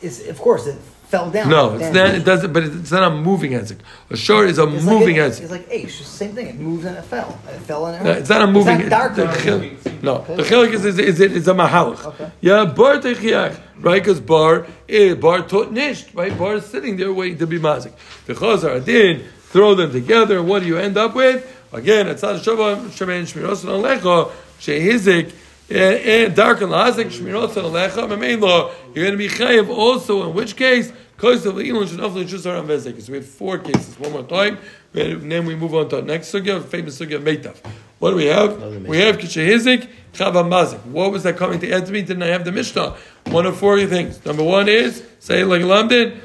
It's 0.01 0.27
of 0.27 0.37
course 0.39 0.67
it 0.67 0.77
fell 1.07 1.29
down. 1.31 1.49
No, 1.49 1.73
it's 1.75 1.83
Damn. 1.83 1.93
not. 1.93 2.15
It 2.15 2.25
doesn't. 2.25 2.51
But 2.51 2.63
it's 2.63 2.91
not 2.91 3.03
a 3.11 3.15
moving 3.15 3.51
hezek. 3.51 3.77
A 4.09 4.17
shor 4.17 4.45
is 4.45 4.57
a 4.57 4.67
It's 4.67 4.83
moving 4.83 5.17
like, 5.17 5.31
hezek. 5.31 5.41
It's 5.41 5.51
like 5.51 5.69
Aish, 5.69 5.83
it's 5.85 5.97
the 5.99 6.03
same 6.03 6.33
thing. 6.35 6.47
It 6.47 6.55
moves 6.59 6.83
and 6.85 6.97
it 6.97 7.03
fell. 7.05 7.39
It 7.47 7.59
fell 7.61 7.85
and 7.85 7.95
it. 7.95 8.03
No, 8.03 8.11
it's 8.11 8.29
not 8.29 8.41
a 8.41 8.47
moving. 8.47 8.81
It's 8.81 8.89
not 8.89 9.15
darker. 9.15 9.33
the 9.33 9.41
chil- 9.41 9.93
no, 10.01 10.21
the 10.23 10.43
chilik 10.43 10.73
is 10.73 10.83
is 10.85 10.99
is, 10.99 11.19
is 11.21 11.47
a 11.47 11.53
mahalach. 11.53 12.03
Okay. 12.07 12.31
Yeah, 12.41 12.65
bar 12.65 12.97
techiach, 12.97 13.57
right? 13.79 14.01
Because 14.01 14.19
bar 14.19 14.65
is 14.87 15.15
bar 15.15 15.43
tot 15.43 15.71
nisht, 15.71 16.13
right? 16.13 16.37
Bar 16.37 16.55
is 16.55 16.65
sitting 16.65 16.97
there 16.97 17.13
waiting 17.13 17.37
to 17.37 17.47
be 17.47 17.59
mazik. 17.59 17.93
The 18.25 18.33
chazar 18.33 18.75
adin 18.81 19.23
throw 19.53 19.75
them 19.75 19.91
together. 19.93 20.39
and 20.39 20.47
What 20.49 20.63
do 20.63 20.67
you 20.67 20.77
end 20.77 20.97
up 20.97 21.15
with? 21.15 21.45
Again, 21.71 22.07
it's 22.07 22.21
not 22.21 22.35
shabbat 22.41 22.87
shemen 22.97 23.23
shmiros 23.23 23.63
alecha 23.63 24.29
shehizik. 24.61 25.33
And 25.69 26.35
dark 26.35 26.59
and 26.61 26.71
lazik 26.71 27.05
shmirot 27.05 27.53
alecha 27.53 28.05
memeilo. 28.07 28.73
You're 28.93 29.05
going 29.05 29.11
to 29.11 29.17
be 29.17 29.29
chayiv 29.29 29.69
also. 29.69 30.27
In 30.27 30.33
which 30.35 30.57
case, 30.57 30.91
because 31.15 31.45
of 31.45 31.55
elon 31.55 31.87
shenafli 31.87 32.25
shusar 32.25 32.59
and 32.59 32.67
vezek. 32.67 33.01
So 33.01 33.13
we 33.13 33.19
have 33.19 33.25
four 33.27 33.57
cases. 33.57 33.97
One 33.97 34.11
more 34.11 34.23
time, 34.23 34.57
and 34.93 35.31
then 35.31 35.45
we 35.45 35.55
move 35.55 35.73
on 35.73 35.87
to 35.89 35.97
our 35.97 36.01
next 36.01 36.33
sugya, 36.33 36.61
famous 36.63 36.99
sugya 36.99 37.21
meitav. 37.21 37.55
What 37.99 38.09
do 38.09 38.15
we 38.17 38.25
have? 38.25 38.61
We 38.85 38.97
have 38.99 39.17
kishehizik 39.17 39.87
chava 40.13 40.43
mazik. 40.43 40.83
What 40.87 41.13
was 41.13 41.23
that 41.23 41.37
coming 41.37 41.59
to 41.61 41.71
add 41.71 41.85
to 41.85 41.91
me? 41.93 42.01
Didn't 42.01 42.23
I 42.23 42.27
have 42.27 42.43
the 42.43 42.51
mishnah? 42.51 42.97
One 43.27 43.45
of 43.45 43.55
four 43.57 43.79
things. 43.85 44.25
Number 44.25 44.43
one 44.43 44.67
is 44.67 45.03
say 45.19 45.41
it 45.41 45.45
like 45.45 45.61
Lamdin. 45.61 46.17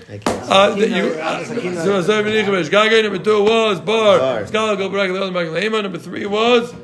Uh, 0.51 0.75
that 0.75 0.89
you. 0.89 1.13
uh, 1.21 3.03
Number 3.03 3.19
two 3.23 3.43
was 3.45 3.81
bar. 3.81 4.19
Bar. 4.19 4.43
Skala 4.43 4.77
go 4.77 4.89
back 4.89 5.07
to 5.07 5.13
the 5.13 5.23
other 5.23 5.33
Lema. 5.33 5.83
Number 5.85 5.99
three 5.99 6.27
was. 6.27 6.75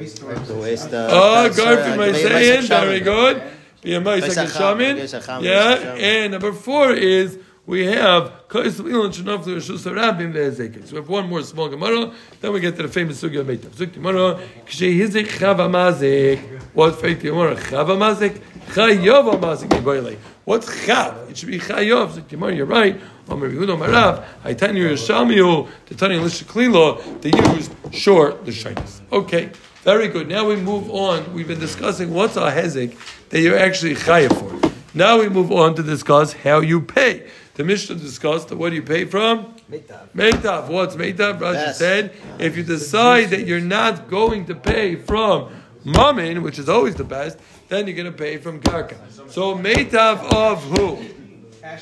The 0.00 0.54
waste 0.54 0.92
of. 0.94 1.10
Oh, 1.12 1.48
go 1.54 1.96
for 1.96 2.14
saying. 2.14 2.62
Very 2.62 3.00
good. 3.00 3.42
Be 3.82 3.94
a 3.94 4.00
mice 4.00 4.24
Moshe 4.24 4.36
like 4.36 4.48
a 4.48 4.50
Chacham, 4.50 5.12
shaman. 5.12 5.44
Yeah. 5.44 5.94
And 5.94 6.32
number 6.32 6.52
four 6.52 6.92
is 6.92 7.38
we 7.66 7.86
have 7.86 8.48
Kais 8.48 8.78
of 8.78 8.86
Ilan 8.86 9.10
Shanof 9.10 9.44
to 9.44 9.56
Rishus 9.56 9.90
Rabim 9.90 10.32
Ve'ezekes. 10.32 10.88
So 10.88 10.92
we 10.92 10.96
have 10.96 11.08
one 11.08 11.28
more 11.28 11.42
small 11.42 11.68
Gemara. 11.68 12.12
Then 12.40 12.52
we 12.52 12.60
get 12.60 12.76
to 12.76 12.82
the 12.82 12.88
famous 12.88 13.22
Sugya 13.22 13.42
Meitav. 13.44 13.70
Sugya 13.70 13.94
Gemara. 13.94 14.40
Kshe 14.66 14.98
Hizik 14.98 15.28
Chava 15.28 15.68
Mazik. 15.70 16.40
What's 16.74 17.00
faith 17.00 17.20
Gemara? 17.20 17.56
Chava 17.56 17.96
Mazik. 17.96 18.40
Chayova 18.68 19.38
Mazik. 19.40 20.18
What's 20.44 20.68
Chav? 20.84 21.30
It 21.30 21.38
should 21.38 21.50
be 21.50 21.58
Chayov. 21.58 22.10
Sugya 22.12 22.28
Gemara, 22.28 22.54
you're 22.54 22.66
right. 22.66 23.00
Omer 23.28 23.48
Yehuda 23.50 23.76
Marav. 23.78 24.24
Haitani 24.44 24.78
Yerushalmiu. 24.78 25.68
The 25.86 25.94
Tani 25.94 26.18
Lishaklilo. 26.18 27.20
They 27.22 27.30
used 27.54 27.72
short 27.94 28.44
the 28.44 28.52
shyness. 28.52 29.00
Okay. 29.12 29.52
Very 29.82 30.08
good. 30.08 30.28
Now 30.28 30.46
we 30.46 30.56
move 30.56 30.90
on. 30.90 31.32
We've 31.32 31.48
been 31.48 31.58
discussing 31.58 32.12
what's 32.12 32.36
a 32.36 32.50
hezek 32.50 32.96
that 33.30 33.40
you're 33.40 33.58
actually 33.58 33.94
chayav 33.94 34.38
for. 34.38 34.70
Now 34.92 35.18
we 35.20 35.30
move 35.30 35.50
on 35.50 35.74
to 35.76 35.82
discuss 35.82 36.34
how 36.34 36.60
you 36.60 36.82
pay. 36.82 37.30
The 37.54 37.64
Mishnah 37.64 37.96
discussed 37.96 38.48
that 38.48 38.56
what 38.56 38.70
do 38.70 38.76
you 38.76 38.82
pay 38.82 39.06
from? 39.06 39.54
Meitav. 39.70 40.08
Meitav. 40.14 40.68
What's 40.68 40.96
Meitav? 40.96 41.38
Rashi 41.38 41.72
said, 41.72 42.12
if 42.38 42.58
you 42.58 42.62
decide 42.62 43.30
that 43.30 43.46
you're 43.46 43.60
not 43.60 44.10
going 44.10 44.44
to 44.46 44.54
pay 44.54 44.96
from 44.96 45.50
Mammon, 45.84 46.42
which 46.42 46.58
is 46.58 46.68
always 46.68 46.94
the 46.96 47.04
best, 47.04 47.38
then 47.68 47.86
you're 47.86 47.96
going 47.96 48.10
to 48.10 48.18
pay 48.18 48.36
from 48.36 48.60
Karka. 48.60 48.98
So 49.30 49.54
Meitav 49.56 50.30
of 50.30 50.62
who? 50.64 50.96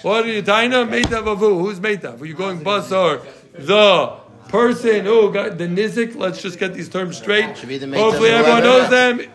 What 0.03 0.25
are 0.25 0.29
you, 0.29 0.43
Taina? 0.43 0.89
Meitav 0.89 1.27
of 1.27 1.39
who? 1.39 1.59
Who's 1.59 1.81
Meitav? 1.81 2.21
Are 2.21 2.27
you 2.27 2.35
going 2.35 2.61
Basar? 2.61 3.25
The 3.55 4.19
person 4.49 5.07
oh, 5.07 5.29
who 5.29 5.33
got 5.33 5.59
the 5.59 5.67
Nizik. 5.67 6.17
Let's 6.17 6.43
just 6.43 6.59
get 6.59 6.75
these 6.75 6.89
terms 6.89 7.17
straight. 7.17 7.57
The 7.57 7.97
Hopefully 7.97 8.31
everyone 8.31 8.63
whoever. 8.63 8.81
knows 8.81 8.91
them. 8.91 9.33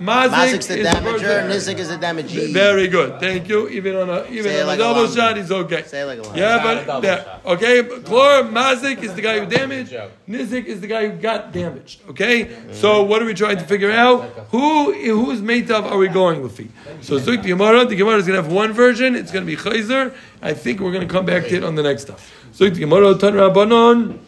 Mazik, 0.00 0.58
is 0.58 0.66
the 0.66 0.80
is 0.80 0.86
damager, 0.88 1.48
Nizik 1.48 1.78
is 1.78 1.88
the 1.88 1.96
damagee. 1.96 2.52
Very 2.52 2.88
good. 2.88 3.20
Thank 3.20 3.48
you. 3.48 3.68
Even 3.68 3.94
on 3.94 4.10
a 4.10 4.26
even 4.26 4.60
on 4.62 4.66
like 4.66 4.78
a 4.78 4.82
a 4.82 4.84
double 4.84 5.02
llama. 5.02 5.14
shot, 5.14 5.36
he's 5.36 5.52
okay. 5.52 5.84
Say 5.84 6.00
it 6.00 6.06
like 6.06 6.18
a 6.18 6.22
llama. 6.22 6.36
Yeah, 6.36 6.84
but 6.84 7.04
yeah, 7.04 7.38
okay. 7.46 7.80
But 7.80 8.02
Chlor 8.02 8.50
Mazik 8.50 9.04
is 9.04 9.14
the 9.14 9.22
guy 9.22 9.38
who 9.38 9.46
damaged. 9.46 9.92
Nizik 10.28 10.64
is 10.64 10.80
the 10.80 10.88
guy 10.88 11.08
who 11.08 11.16
got 11.16 11.52
damaged. 11.52 12.00
Okay. 12.10 12.56
So 12.72 13.04
what 13.04 13.22
are 13.22 13.24
we 13.24 13.34
trying 13.34 13.58
to 13.58 13.64
figure 13.64 13.92
out? 13.92 14.24
Who 14.50 14.92
whose 14.92 15.40
meitav 15.40 15.84
are 15.84 15.98
we 15.98 16.08
going 16.08 16.42
with? 16.42 16.56
So 17.04 17.20
Zuk 17.20 17.42
the 17.42 17.48
Gemara. 17.48 17.84
The 17.84 17.94
Gemara 17.94 18.16
is 18.16 18.26
going 18.26 18.36
to 18.36 18.42
have 18.42 18.52
one 18.52 18.72
version. 18.72 19.14
It's 19.14 19.30
going 19.30 19.46
to 19.46 19.50
be 19.50 19.56
Chayzer. 19.56 20.12
I 20.42 20.54
think 20.54 20.80
we're 20.80 20.92
going 20.92 21.06
to 21.06 21.12
come 21.12 21.24
back 21.24 21.44
to 21.44 21.56
it 21.56 21.62
on 21.62 21.76
the 21.76 21.84
next 21.84 22.02
stuff. 22.02 22.32
Zuk 22.52 22.74
the 22.74 22.80
Gemara. 22.80 23.16
Tan 23.16 23.34
Rabbanon. 23.34 24.18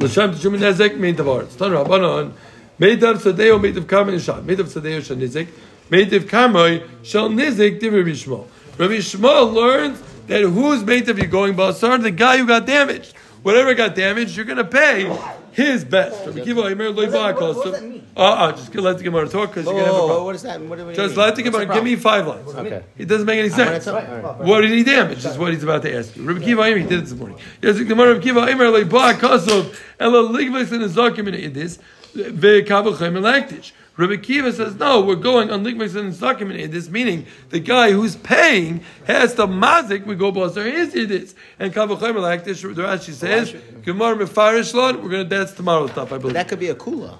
L'shem 0.00 0.32
t'shum 0.32 0.56
nezek 0.56 0.96
meitav 0.96 1.58
Tan 1.58 1.72
Rabbanon. 1.72 2.32
Meitav 2.80 3.16
sadeo 3.16 3.58
meitav 3.58 3.84
karmei 3.84 4.20
shad. 4.20 4.46
Meitav 4.46 4.66
sadeo 4.66 5.02
shal 5.02 5.16
nizik. 5.16 5.48
Meitav 5.90 6.20
karmei 6.20 6.86
shal 7.02 7.28
nizik 7.30 7.80
divrei 7.80 8.04
Rishmo. 8.04 8.46
Rabbi 8.78 8.98
Yishmael 8.98 9.52
learns 9.52 10.00
that 10.28 10.42
whose 10.42 10.84
meitav 10.84 11.18
you're 11.18 11.26
going 11.26 11.54
basar? 11.54 12.00
The 12.00 12.12
guy 12.12 12.38
who 12.38 12.46
got 12.46 12.64
damaged. 12.64 13.12
Whatever 13.42 13.74
got 13.74 13.94
damaged, 13.94 14.36
you're 14.36 14.44
going 14.44 14.58
to 14.58 14.64
pay 14.64 15.14
his 15.52 15.84
best. 15.84 16.26
Rabbi 16.26 16.40
Kiva 16.44 16.62
Omer 16.62 16.90
lo 16.90 16.94
What 16.94 17.04
does 17.04 17.12
that- 17.12 17.36
what 17.36 17.54
does 17.64 17.72
that 17.72 17.82
mean? 17.82 17.94
Uh 18.16 18.20
uh, 18.20 18.52
just 18.52 18.74
let 18.74 18.98
the 18.98 19.04
Gemara 19.04 19.28
talk 19.28 19.50
because 19.50 19.64
you're 19.64 19.74
going 19.74 19.84
to 19.86 19.92
have 19.92 19.94
a 19.94 20.06
problem. 20.06 20.24
what 20.24 20.34
is 20.34 20.42
that? 20.42 20.60
What 20.60 20.78
do 20.78 20.92
Just 20.92 21.16
mean? 21.16 21.24
let 21.24 21.36
the 21.36 21.42
Gemara 21.42 21.66
give 21.66 21.84
me 21.84 21.94
five 21.94 22.26
lines. 22.26 22.52
Okay. 22.52 22.82
It 22.96 23.06
doesn't 23.06 23.26
make 23.26 23.38
any 23.38 23.48
sense. 23.48 23.84
tell- 23.84 23.94
all 23.94 24.02
right. 24.02 24.38
What 24.38 24.62
did 24.62 24.70
he 24.70 24.82
damage? 24.82 25.24
Is 25.24 25.38
what 25.38 25.52
he's 25.52 25.62
about 25.62 25.82
to 25.82 25.96
ask 25.96 26.16
you. 26.16 26.24
Rabbi 26.24 26.44
Kiva 26.44 26.66
he 26.68 26.82
did 26.82 26.92
it 26.92 27.00
this 27.02 27.12
morning. 27.12 27.38
Yes, 27.62 27.76
the 27.78 27.84
Gemara 27.84 28.14
Rabbi 28.14 28.22
Kiva 28.24 28.40
like 28.70 28.88
ba 28.88 29.14
kasov 29.14 29.78
ela 30.00 30.28
ligvus 30.28 30.72
in 30.72 30.80
zakim 30.88 31.32
in 31.32 31.52
this 31.52 31.78
ve'kavachem 32.14 33.14
elaktish. 33.14 33.72
Rabbi 33.98 34.16
Kiva 34.16 34.52
says 34.52 34.76
no. 34.76 35.00
We're 35.00 35.16
going 35.16 35.50
on 35.50 35.64
ligvus 35.64 35.96
and 35.96 36.12
zakim 36.14 36.56
in 36.56 36.70
this, 36.70 36.88
meaning 36.88 37.26
the 37.50 37.58
guy 37.58 37.90
who's 37.92 38.14
paying 38.16 38.82
has 39.06 39.34
the 39.34 39.46
mazik. 39.48 40.06
We 40.06 40.14
go 40.14 40.30
basar 40.32 40.64
is 40.72 40.92
this 40.92 41.34
and 41.58 41.74
kavachem 41.74 42.14
elaktish. 42.14 42.62
The 42.62 42.82
Rashi 42.82 43.12
says 43.12 43.54
Gemara 43.84 44.16
mefarish 44.16 44.72
lon. 44.72 45.02
We're 45.02 45.10
going 45.10 45.28
to 45.28 45.36
dance 45.36 45.52
tomorrow's 45.52 45.90
stuff. 45.90 46.08
I 46.08 46.16
But 46.16 46.20
believe. 46.20 46.34
that 46.34 46.48
could 46.48 46.60
be 46.60 46.68
a 46.68 46.74
kula. 46.76 47.18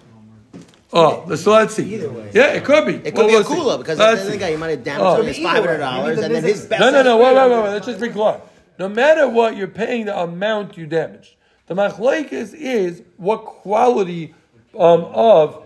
Oh, 0.93 1.35
so 1.35 1.51
let's 1.53 1.75
see. 1.75 1.95
Either 1.97 2.11
way. 2.11 2.31
Yeah, 2.33 2.53
it 2.55 2.65
could 2.65 2.87
be. 2.87 2.95
It 2.95 3.03
could 3.15 3.17
Well, 3.17 3.27
be 3.27 3.35
a 3.35 3.41
we'll 3.43 3.73
see. 3.73 3.79
because 3.79 3.99
Let's 3.99 3.99
the 3.99 4.05
end 4.11 4.19
of 4.21 4.27
the 4.27 4.33
see. 4.33 4.39
guy, 4.39 4.49
you 4.51 4.59
might 4.59 4.71
have 4.71 4.85
damaged 4.85 5.05
Oh. 5.05 5.21
him 5.21 5.27
his 5.27 5.39
five 5.39 5.65
hundred 5.65 5.79
dollars, 5.79 6.19
and 6.19 6.35
then 6.35 6.43
his 6.45 6.53
business- 6.63 6.67
best. 6.69 6.81
No, 6.81 6.91
no, 6.91 7.03
no. 7.03 7.17
Wait, 7.19 7.35
wait, 7.35 7.51
wait, 7.51 7.63
wait. 7.63 7.71
Let's 7.73 7.87
just 7.87 8.01
be 8.01 8.09
clear. 8.09 8.41
No 8.79 8.89
matter 8.89 9.29
what, 9.29 9.57
you're 9.57 9.67
paying 9.67 10.07
the 10.07 10.19
amount 10.19 10.79
you 10.79 10.87
damaged. 10.87 11.35
The 11.67 11.75
machlekes 11.75 12.55
is 12.55 13.03
what 13.19 13.45
quality 13.45 14.35
um, 14.79 15.05
of 15.13 15.63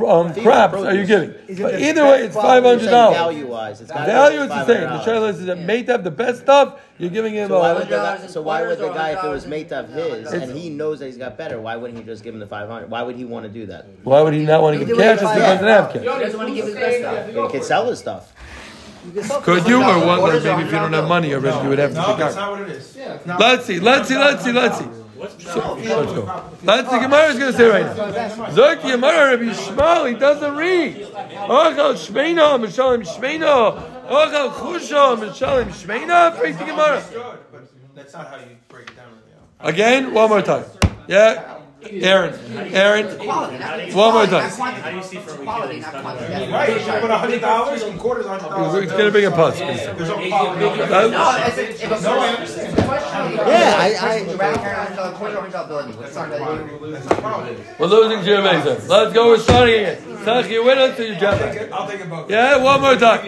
um, 0.00 0.32
crops 0.34 0.74
are 0.74 0.94
you 0.94 1.04
giving? 1.04 1.34
But 1.60 1.80
either 1.80 2.04
way, 2.04 2.24
it's 2.24 2.34
five 2.34 2.64
hundred 2.64 2.88
dollars. 2.88 3.16
Value 3.16 3.46
wise, 3.46 3.80
it's 3.80 3.92
Value 3.92 4.40
is 4.40 4.48
the 4.48 4.64
same. 4.66 4.80
The 4.80 4.98
shayla 5.00 5.28
is 5.30 5.44
that 5.44 5.58
made 5.58 5.86
to 5.86 5.92
have 5.92 6.04
the 6.04 6.10
best 6.10 6.40
stuff. 6.40 6.80
You're 6.98 7.10
giving 7.10 7.34
him 7.34 7.48
So 7.48 7.58
why 7.60 7.70
a. 7.70 7.74
would 7.74 7.84
the 7.88 7.96
guy, 7.96 8.26
so 8.26 8.42
why 8.42 8.66
would 8.66 8.78
the 8.78 8.88
guy, 8.92 9.10
if 9.10 9.24
it 9.24 9.28
was 9.28 9.44
$100 9.44 9.48
made 9.48 9.72
of 9.72 9.88
his, 9.90 10.32
and 10.32 10.56
he 10.56 10.70
knows 10.70 11.00
that 11.00 11.06
he's 11.06 11.16
got 11.18 11.36
better, 11.36 11.60
why 11.60 11.76
wouldn't 11.76 11.98
he 11.98 12.04
just 12.04 12.22
give 12.24 12.32
him 12.32 12.40
the 12.40 12.46
five 12.46 12.68
hundred? 12.68 12.90
Why 12.90 13.02
would 13.02 13.16
he 13.16 13.24
want 13.24 13.44
to 13.44 13.50
do 13.52 13.66
that? 13.66 13.86
Why 14.02 14.22
would 14.22 14.32
he 14.34 14.44
not 14.44 14.62
want 14.62 14.78
to 14.78 14.84
give 14.84 14.98
Either 14.98 14.98
way, 14.98 15.16
cash? 15.16 15.22
If 15.22 15.32
he 15.34 15.40
doesn't 15.40 15.66
have 15.68 15.92
cash. 15.92 16.00
He 16.02 16.06
doesn't 16.06 16.38
want 16.38 16.48
to 16.48 16.54
give 16.54 16.64
his 16.66 16.74
best 16.74 16.98
stuff. 16.98 17.26
He 17.28 17.48
could 17.58 17.64
sell 17.64 17.90
his 17.90 17.98
stuff. 17.98 18.32
You 19.04 19.12
can 19.12 19.22
sell 19.24 19.42
Could 19.42 19.66
you 19.66 19.82
or 19.82 19.84
$100. 19.84 20.06
what? 20.06 20.06
Like 20.06 20.20
Orders 20.20 20.46
are 20.46 20.56
maybe 20.56 20.68
if 20.68 20.72
you 20.72 20.78
don't 20.78 20.92
have 20.92 21.04
$100. 21.04 21.08
money 21.08 21.34
already, 21.34 21.62
you 21.64 21.68
would 21.70 21.78
have 21.80 21.90
to 21.90 21.96
No, 21.96 22.06
pick 22.06 22.16
that's 22.18 22.36
not 22.36 22.50
what 22.52 22.60
it 22.62 22.68
is. 22.70 22.96
Let's 23.26 23.66
see. 23.66 23.80
Let's 23.80 24.08
see. 24.08 24.16
Let's 24.16 24.44
see. 24.44 24.52
Let's 24.52 24.78
see. 24.78 24.84
So, 25.38 25.74
let's 25.74 26.12
go. 26.12 26.50
That's 26.62 26.90
the 26.90 26.98
Gemara 26.98 27.26
is 27.28 27.38
going 27.38 27.52
to 27.52 27.56
say 27.56 27.68
right 27.68 27.96
now. 27.96 28.48
Zok 28.50 28.82
Gemara 28.82 29.36
Rabbi 29.36 29.52
Yishmael, 29.52 30.08
he 30.08 30.16
doesn't 30.18 30.56
read. 30.56 30.96
Ochel 30.96 31.94
Shmeina, 31.94 32.58
Mishalim 32.58 33.04
Shmeina. 33.06 34.08
Ochel 34.08 34.50
Chusha, 34.50 35.16
Mishalim 35.16 35.68
Shmeina. 35.68 36.36
Break 36.38 36.58
the 36.58 36.64
Gemara. 36.64 37.04
Good, 37.12 37.38
but 37.52 37.70
that's 37.94 38.12
not 38.14 38.26
how 38.28 38.36
you 38.36 38.56
break 38.68 38.90
it 38.90 38.96
down. 38.96 39.06
Again, 39.60 40.12
one 40.12 40.28
more 40.28 40.42
time. 40.42 40.64
Yeah. 41.06 41.51
Aaron, 41.90 42.34
Aaron, 42.74 43.18
Quality, 43.18 43.92
One 43.94 44.14
more 44.14 44.26
time. 44.26 44.48
not 44.48 44.52
quantity. 44.52 44.82
How 44.82 44.90
do 44.90 44.96
you 44.96 45.02
see 45.02 45.16
from 45.18 45.44
Quality, 45.44 45.80
not 45.80 45.92
quantity. 45.92 46.32
Right, 46.32 46.66
very 46.68 46.78
you 46.80 46.86
sharp. 46.86 47.00
put 47.02 47.10
hundred 47.10 47.40
dollars 47.40 47.82
and 47.82 47.98
quarters 48.00 48.26
on 48.26 48.38
dollars. 48.40 48.84
it's 48.84 48.92
gonna 48.92 49.10
bring 49.10 49.24
a 49.26 49.30
pus. 49.30 49.58
There's 49.58 50.08
no 50.08 50.28
quality. 50.28 50.60
No, 50.60 51.42
it's 51.46 51.58
a, 51.58 51.70
if 51.70 51.84
a 51.84 51.88
person, 51.88 52.66
if 52.66 52.78
a 52.78 52.82
question, 52.82 53.32
Yeah, 53.36 53.74
I- 53.78 53.96
I- 54.00 54.20
Would 54.22 54.30
you 54.30 54.36
rather 54.36 54.58
carry 54.58 54.72
a 54.72 54.78
hundred 54.84 54.96
dollar 54.96 55.12
coin 55.16 55.30
or 55.32 55.38
a 55.38 55.40
hundred 55.40 55.52
dollar 55.52 55.68
bill 55.68 55.78
anyway? 55.80 56.14
Not 56.14 57.46
really. 57.48 57.56
We're 57.78 57.86
losing 57.86 58.24
Jim 58.24 58.44
Let's 58.44 59.12
go. 59.12 59.26
We're 59.28 59.38
starting 59.38 59.74
again. 59.80 60.18
Sach, 60.24 60.48
you 60.48 60.64
win 60.64 60.78
us 60.78 60.96
to 60.96 61.04
your 61.06 61.16
I'll 61.16 61.38
take 61.38 61.60
it, 61.60 61.72
I'll 61.72 61.88
take 61.88 62.00
it 62.00 62.08
both. 62.08 62.30
Yeah, 62.30 62.56
one 62.62 62.80
more 62.80 62.94
time. 62.96 63.26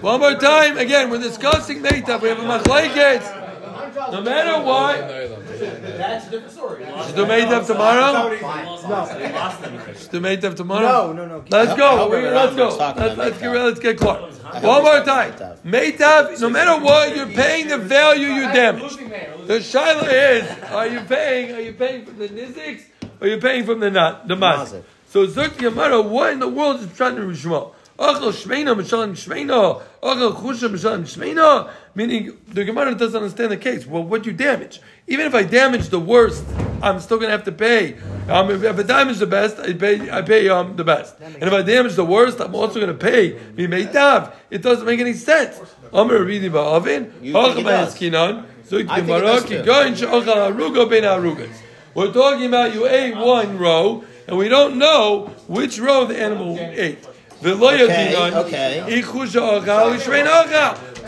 One 0.00 0.20
more 0.20 0.34
time. 0.34 0.78
Again, 0.78 1.10
we're 1.10 1.18
discussing 1.20 1.82
Meitav. 1.82 2.22
We 2.22 2.28
have 2.28 2.38
a 2.38 2.42
machlekes. 2.42 3.49
No 3.94 4.20
matter 4.22 4.62
what, 4.64 4.98
That's 5.08 6.26
a 6.26 6.30
different 6.30 6.52
story. 6.52 6.84
should 7.06 7.16
do 7.16 7.26
Meitav 7.26 7.66
tomorrow. 7.66 8.28
No, 8.28 9.94
Should 9.98 10.10
do 10.10 10.20
Meitav 10.20 10.56
tomorrow. 10.56 11.12
no, 11.12 11.12
no, 11.12 11.26
no. 11.26 11.44
Let's 11.50 11.74
go. 11.74 11.96
hope 11.98 12.10
We- 12.10 12.16
everyone 12.18 12.34
Let's 12.34 12.56
go. 12.56 12.68
Let's, 12.76 13.16
let's 13.16 13.38
get 13.38 13.50
Meitav. 13.50 13.64
let's 13.64 13.80
get 13.80 13.98
clear. 13.98 14.14
One 14.62 14.82
more 14.82 15.04
time. 15.04 15.32
Meitav. 15.32 15.58
Meitav. 15.64 16.40
No 16.40 16.50
matter 16.50 16.84
what, 16.84 17.14
you're 17.16 17.26
paying 17.26 17.68
the 17.68 17.78
value 17.78 18.28
you 18.28 18.42
damaged. 18.52 18.84
Losing. 18.84 19.08
The 19.46 19.58
shaila 19.58 20.08
is: 20.10 20.70
Are 20.70 20.86
you 20.86 21.00
paying? 21.00 21.54
Are 21.54 21.60
you 21.60 21.72
paying 21.72 22.04
from 22.04 22.18
the 22.18 22.28
niziks? 22.28 22.82
Or 23.20 23.26
are 23.26 23.30
you 23.30 23.38
paying 23.38 23.64
from 23.64 23.80
the 23.80 23.90
not 23.90 24.26
the 24.28 24.34
mazik? 24.36 24.66
Mazik. 24.66 24.82
So 25.08 25.26
Zuk 25.26 25.50
Yamara, 25.58 26.08
what 26.08 26.32
in 26.32 26.38
the 26.38 26.48
world 26.48 26.80
is 26.80 26.96
trying 26.96 27.16
to 27.16 27.22
Shmuel? 27.22 27.72
Achel 28.00 28.32
Shmeina 28.32 28.74
Mishalim 28.74 29.12
Shmeina. 29.12 29.82
Achel 30.02 30.34
Chusha 30.34 30.70
Mishalim 30.70 31.02
Shmeina. 31.02 31.70
Meaning 31.94 32.38
the 32.48 32.64
Gemara 32.64 32.94
doesn't 32.94 33.14
understand 33.14 33.52
the 33.52 33.58
case. 33.58 33.86
Well, 33.86 34.02
what 34.02 34.24
you 34.24 34.32
damage? 34.32 34.80
Even 35.06 35.26
if 35.26 35.34
I 35.34 35.42
damage 35.42 35.90
the 35.90 36.00
worst, 36.00 36.44
I'm 36.82 36.98
still 37.00 37.18
gonna 37.18 37.32
have 37.32 37.44
to 37.44 37.52
pay. 37.52 37.98
Um, 38.26 38.50
if, 38.50 38.62
if 38.62 38.78
I 38.78 38.82
damage 38.84 39.18
the 39.18 39.26
best, 39.26 39.58
I 39.58 39.74
pay. 39.74 40.10
I 40.10 40.22
pay 40.22 40.48
um, 40.48 40.76
the 40.76 40.84
best. 40.84 41.20
And 41.20 41.42
if 41.42 41.52
I 41.52 41.60
damage 41.60 41.94
the 41.94 42.04
worst, 42.04 42.40
I'm 42.40 42.54
also 42.54 42.80
gonna 42.80 42.94
pay. 42.94 43.32
Mimeitav. 43.32 44.32
It 44.48 44.62
doesn't 44.62 44.86
make 44.86 45.00
any 45.00 45.12
sense. 45.12 45.60
Amar 45.92 46.22
Ridi 46.22 46.48
Ba'avin. 46.48 47.12
You 47.22 47.34
think 47.34 47.58
it 47.58 47.62
does? 47.64 47.94
Skinan. 47.94 48.46
Zuk 48.66 48.88
I 48.88 48.96
think 48.96 49.08
it 49.08 49.12
Yamara 49.12 49.20
does 49.20 49.44
Ki 49.44 49.56
too. 49.58 49.64
Goin 49.64 49.94
She'achal 49.94 50.22
Haruga 50.22 50.88
Ben 50.88 51.02
Harugas. 51.02 51.54
We're 51.92 52.12
talking 52.12 52.46
about 52.46 52.72
you 52.72 52.86
ate 52.86 53.14
one 53.16 53.58
row, 53.58 54.04
and 54.26 54.38
we 54.38 54.48
don't 54.48 54.78
know 54.78 55.26
which 55.48 55.78
row 55.78 56.06
the 56.06 56.18
animal 56.18 56.56
ate. 56.58 57.04
Okay, 57.42 58.82
okay. 58.82 59.00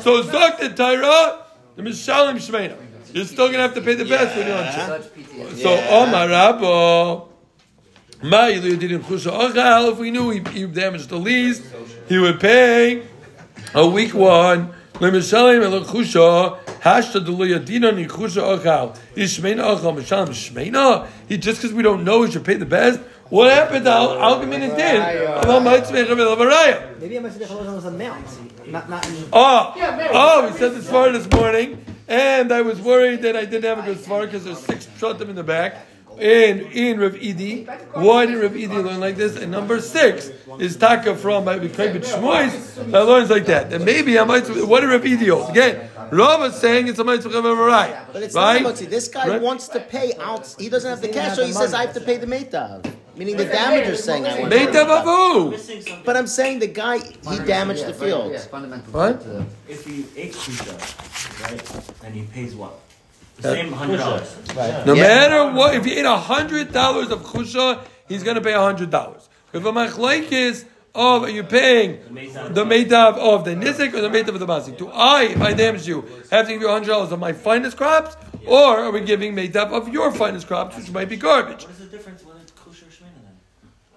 So 0.00 0.22
Zok 0.22 0.58
the 0.58 0.70
Torah, 0.70 1.44
the 1.76 1.82
Mishalim 1.82 2.36
Shmeina. 2.36 2.76
You're 3.12 3.26
still 3.26 3.48
gonna 3.48 3.58
have 3.58 3.74
to 3.74 3.82
pay 3.82 3.94
the 3.94 4.06
best 4.06 4.36
when 4.36 4.46
you're 4.46 4.56
on 4.56 4.64
Yeah. 4.64 4.86
trip. 4.86 5.02
Such 5.02 5.14
PTSD. 5.14 5.62
So 5.62 5.70
Omar 5.90 6.28
Rabbo, 6.28 7.28
Yilu 8.22 8.78
didn't. 8.78 9.04
If 9.92 9.98
we 9.98 10.10
knew 10.10 10.30
he, 10.30 10.40
he 10.52 10.66
damaged 10.66 11.10
the 11.10 11.16
least, 11.18 11.62
he 12.08 12.18
would 12.18 12.40
pay 12.40 13.02
a 13.74 13.86
weak 13.86 14.14
one. 14.14 14.70
Lemishalim 14.94 15.62
el 15.62 15.84
chusha 15.84 16.58
hashta 16.80 17.20
deluya 17.24 17.62
dina 17.62 17.92
ni 17.92 18.06
chusha 18.06 18.42
ochal. 18.58 18.96
Ishmeina 19.14 19.76
ochal 19.76 19.94
mishalim 19.98 20.30
shmeina. 20.30 21.06
He 21.28 21.36
just 21.36 21.60
because 21.60 21.74
we 21.74 21.82
don't 21.82 22.04
know, 22.04 22.22
he 22.22 22.32
should 22.32 22.44
pay 22.44 22.54
the 22.54 22.64
best. 22.64 23.00
What 23.32 23.50
happened 23.50 23.86
to 23.86 23.90
Al 23.90 24.08
Alkamin 24.10 24.60
and 24.60 24.76
Din? 24.76 25.00
Although 25.26 25.60
might 25.60 25.86
speak. 25.86 26.06
Maybe 26.06 27.16
I 27.16 27.20
must 27.20 27.40
have 27.40 27.50
was 27.50 27.86
a 27.86 27.90
mount. 27.90 28.68
Not, 28.68 28.90
not 28.90 29.08
in. 29.08 29.24
Oh, 29.32 29.72
oh, 30.12 30.50
we 30.50 30.58
said 30.58 30.74
this 30.74 30.90
far 30.90 31.10
this 31.10 31.30
morning, 31.30 31.82
and 32.08 32.52
I 32.52 32.60
was 32.60 32.78
worried 32.78 33.22
that 33.22 33.34
I 33.34 33.46
didn't 33.46 33.64
have 33.64 33.78
a 33.78 33.82
good 33.82 34.04
svara 34.04 34.26
because 34.26 34.44
there's 34.44 34.58
six 34.58 34.84
them 35.00 35.30
in 35.30 35.36
the 35.36 35.42
back. 35.42 35.86
In 36.18 36.60
in 36.72 37.00
Rav 37.00 37.14
Idi, 37.14 37.66
why 37.94 38.26
did 38.26 38.36
Rav 38.36 38.52
Idi 38.52 38.84
learn 38.84 39.00
like 39.00 39.16
this? 39.16 39.34
And 39.34 39.50
number 39.50 39.80
six 39.80 40.30
is 40.58 40.76
taka 40.76 41.16
from 41.16 41.46
Rabbi 41.46 41.68
Krabbit 41.68 42.04
Shmois 42.04 42.90
that 42.92 43.06
learns 43.06 43.30
like 43.30 43.46
that. 43.46 43.72
And 43.72 43.86
maybe 43.86 44.18
I 44.18 44.24
might. 44.24 44.46
What 44.66 44.80
did 44.80 44.90
Rav 44.90 45.04
Idi 45.04 45.30
hold? 45.30 45.48
Again, 45.48 45.88
Rav 46.10 46.44
is 46.52 46.60
saying 46.60 46.88
it's 46.88 46.98
a 46.98 47.04
mitzvah 47.04 47.40
right, 47.40 47.96
But 48.12 48.24
it's 48.24 48.34
right? 48.34 48.62
not 48.62 48.74
Motzi. 48.74 48.90
This 48.90 49.08
guy 49.08 49.26
Right. 49.26 49.40
wants 49.40 49.68
to 49.68 49.80
pay 49.80 50.12
out. 50.20 50.54
He 50.58 50.68
doesn't 50.68 50.90
have 50.90 51.00
the 51.00 51.08
cash, 51.08 51.28
doesn't 51.38 51.44
so 51.44 51.46
he 51.46 51.52
says, 51.54 51.72
"I 51.72 51.86
have 51.86 51.94
to 51.94 52.00
pay 52.02 52.18
the 52.18 52.26
meitav." 52.26 52.84
Meaning 53.16 53.36
the 53.36 53.44
damager's 53.44 54.02
saying, 54.02 54.26
"I 54.26 54.40
want 54.40 54.50
to 54.52 54.58
pay 54.58 54.64
Made 54.64 54.74
the 54.74 54.84
them 54.84 56.02
But 56.04 56.16
I'm 56.16 56.26
saying 56.26 56.60
the 56.60 56.66
guy 56.66 56.98
he 56.98 57.38
damaged 57.40 57.86
the 57.86 57.92
field. 57.92 58.32
Yeah, 58.32 58.38
fundamental. 58.38 58.92
What? 58.92 59.26
If 59.68 59.84
he 59.84 60.06
ate 60.16 60.32
pizza, 60.32 60.76
right, 61.42 62.04
and 62.04 62.14
he 62.14 62.22
pays 62.22 62.54
what? 62.54 62.78
The 63.40 63.50
uh, 63.50 63.54
same 63.54 63.72
hundred 63.72 63.98
dollars. 63.98 64.36
Right. 64.54 64.86
No 64.86 64.94
Yeah. 64.94 65.02
matter 65.02 65.52
what, 65.52 65.74
if 65.74 65.86
you 65.86 65.92
ate 65.98 66.04
a 66.04 66.16
hundred 66.16 66.72
dollars 66.72 67.10
of 67.10 67.22
chusha, 67.22 67.84
he's 68.08 68.22
going 68.22 68.36
to 68.36 68.40
pay 68.40 68.54
a 68.54 68.60
hundred 68.60 68.90
dollars. 68.90 69.28
If 69.52 69.64
a 69.64 69.72
machlaik 69.72 70.32
is 70.32 70.64
of 70.94 71.22
are 71.22 71.30
you 71.30 71.42
paying 71.42 72.00
the 72.52 72.64
meitav 72.64 73.16
of 73.16 73.44
the 73.44 73.52
nizik 73.52 73.94
or 73.94 74.02
the 74.02 74.10
meitav 74.10 74.28
of 74.28 74.40
the 74.40 74.46
mazik? 74.46 74.76
Do 74.76 74.90
I, 74.90 75.24
if 75.24 75.40
I 75.40 75.54
damage 75.54 75.86
you, 75.86 76.02
have 76.30 76.46
to 76.46 76.52
give 76.52 76.60
you 76.60 76.68
a 76.68 76.72
hundred 76.72 76.88
dollars 76.88 77.12
of 77.12 77.18
my 77.18 77.32
finest 77.32 77.76
crops, 77.76 78.16
or 78.46 78.78
are 78.78 78.90
we 78.90 79.00
giving 79.00 79.34
meitav 79.34 79.72
of 79.72 79.88
your 79.88 80.12
finest 80.12 80.46
crops, 80.46 80.76
which 80.76 80.90
might 80.90 81.08
be 81.08 81.16
garbage? 81.16 81.62
What 81.62 81.70
is 81.70 81.78
the 81.78 81.86
difference 81.86 82.22
whether 82.24 82.40
it's 82.40 82.52
kosher 82.52 82.84
or 82.84 82.88
shmena 82.88 83.22
then? 83.24 83.36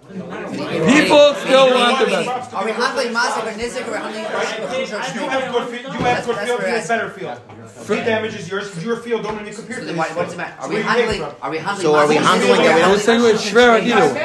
People 0.06 1.34
still 1.42 1.74
want 1.74 1.98
the 2.00 2.06
best. 2.06 2.54
Are 2.54 2.64
we 2.64 2.72
handling 2.72 3.08
mazik 3.10 3.42
or 3.42 3.54
nizik 3.58 3.88
or 3.90 3.98
handling 3.98 4.22
You 4.22 5.30
have 5.30 5.52
good 5.52 5.68
field, 5.70 5.94
you 5.94 6.00
have 6.06 6.26
good 6.26 6.38
field, 6.38 6.60
you 6.62 6.66
have 6.68 6.88
better 6.88 7.10
field. 7.10 7.40
He 7.88 7.96
damages 8.06 8.50
yours, 8.50 8.84
your 8.84 8.98
field 8.98 9.24
don't 9.24 9.42
even 9.42 9.54
compare 9.54 9.80
to 9.80 9.86
then 9.86 9.96
his 9.96 9.98
why, 9.98 10.06
field. 10.06 10.18
what's 10.18 10.32
the 10.34 10.38
matter? 10.38 10.62
Are 10.62 10.70
we 10.70 10.76
Where 10.76 10.84
you 10.84 10.90
came 10.90 10.96
handling? 11.10 11.36
Are 11.42 11.50
we 11.52 11.58
handling? 11.58 11.82
So 11.86 11.96
are 11.96 12.08
we 12.08 12.16
handling 12.16 12.62
that 12.62 12.76
we 12.76 12.82
I 12.82 12.86
don't- 12.86 12.92
was 12.92 13.04
saying 13.04 13.22
with 13.22 13.42
Shver 13.42 13.80
and 13.80 13.88
Yiddu. 13.88 14.16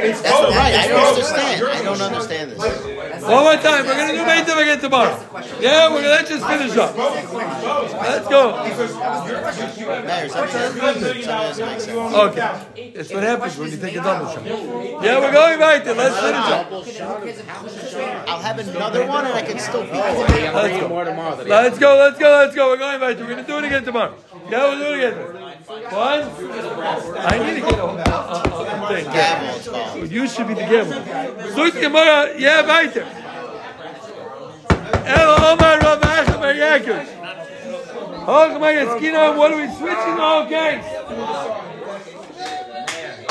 It's 0.00 0.20
That's- 0.20 0.40
both. 0.40 0.54
Right, 0.56 0.74
I 0.74 0.88
don't 0.88 1.06
understand. 1.08 1.64
I 1.66 1.82
don't 1.82 2.00
understand 2.02 2.50
this. 2.52 2.58
One 3.22 3.42
more 3.44 3.56
time, 3.56 3.86
we're 3.86 3.96
going 3.96 4.10
to 4.12 4.16
do 4.16 4.24
meitav 4.24 4.56
again 4.62 4.80
tomorrow. 4.80 5.16
Yeah, 5.60 5.88
we're 5.88 6.02
going 6.02 6.04
to 6.04 6.08
let's 6.10 6.28
just 6.30 6.46
finish 6.46 6.76
up. 6.76 6.96
Let's 6.96 8.28
go. 8.28 8.64
Mayor, 8.64 10.28
sometimes 10.28 10.74
some 10.76 10.88
of 10.88 11.00
this 11.00 11.58
makes 11.58 11.84
sense. 11.84 11.88
Okay, 11.88 12.92
that's 12.94 13.12
what 13.12 13.22
happens 13.22 13.56
when 13.58 13.70
you 13.70 13.76
take 13.76 13.96
a 13.96 14.00
double 14.02 14.26
shot. 14.32 14.44
Yeah, 14.44 15.18
we're 15.20 15.29
going 15.32 15.58
right 15.58 15.84
there. 15.84 15.94
Let's 15.94 16.18
finish 16.20 16.48
up. 16.50 16.70
I'll 18.28 18.42
have 18.42 18.58
another 18.58 19.06
one, 19.06 19.24
and 19.26 19.34
I 19.34 19.42
can 19.42 19.58
still 19.58 19.82
beat 19.82 19.94
it. 19.94 20.54
Let's 20.54 20.78
go. 20.80 20.88
Let's 21.46 21.78
go, 21.78 21.96
let's 21.96 22.18
go, 22.18 22.30
let's 22.30 22.54
go. 22.54 22.68
We're 22.70 22.76
going 22.76 23.00
right. 23.00 23.16
We're 23.18 23.26
going 23.26 23.44
to 23.44 23.44
do 23.44 23.58
it 23.58 23.64
again 23.64 23.84
tomorrow. 23.84 24.14
Yeah, 24.50 24.68
we'll 24.68 24.78
do 24.78 24.84
it 24.94 24.98
again. 24.98 25.16
One. 25.90 26.22
I 27.18 27.38
need 27.38 27.54
to 27.60 27.66
get 27.70 27.78
a, 27.78 27.84
a, 27.84 27.86
a, 27.86 28.42
a 28.42 28.88
thing. 28.88 29.04
Gavel, 29.12 29.56
it's 29.56 29.68
called. 29.68 30.10
You 30.10 30.26
should 30.28 30.48
be 30.48 30.54
the 30.54 30.62
gavel. 30.62 30.92
Zuk 31.54 31.80
Gemara, 31.80 32.38
yeah, 32.38 32.66
weiter. 32.66 33.06
El 35.06 35.30
Omar 35.30 35.78
Rav 35.80 36.02
Achim 36.02 36.40
Bar 36.40 36.54
Yaakov. 36.54 37.06
Hoch 38.20 38.60
my 38.60 38.72
Eskina, 38.74 39.28
oh, 39.28 39.38
what 39.38 39.52
are 39.52 39.56
we 39.56 39.66
switching? 39.74 40.18
Okay. 40.20 40.80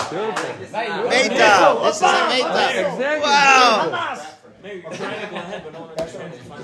Meitav. 0.10 1.84
This 1.84 1.96
is 1.98 2.02
a 2.02 2.06
meitav. 2.06 2.94
Exactly. 2.94 3.22
Wow. 3.22 4.26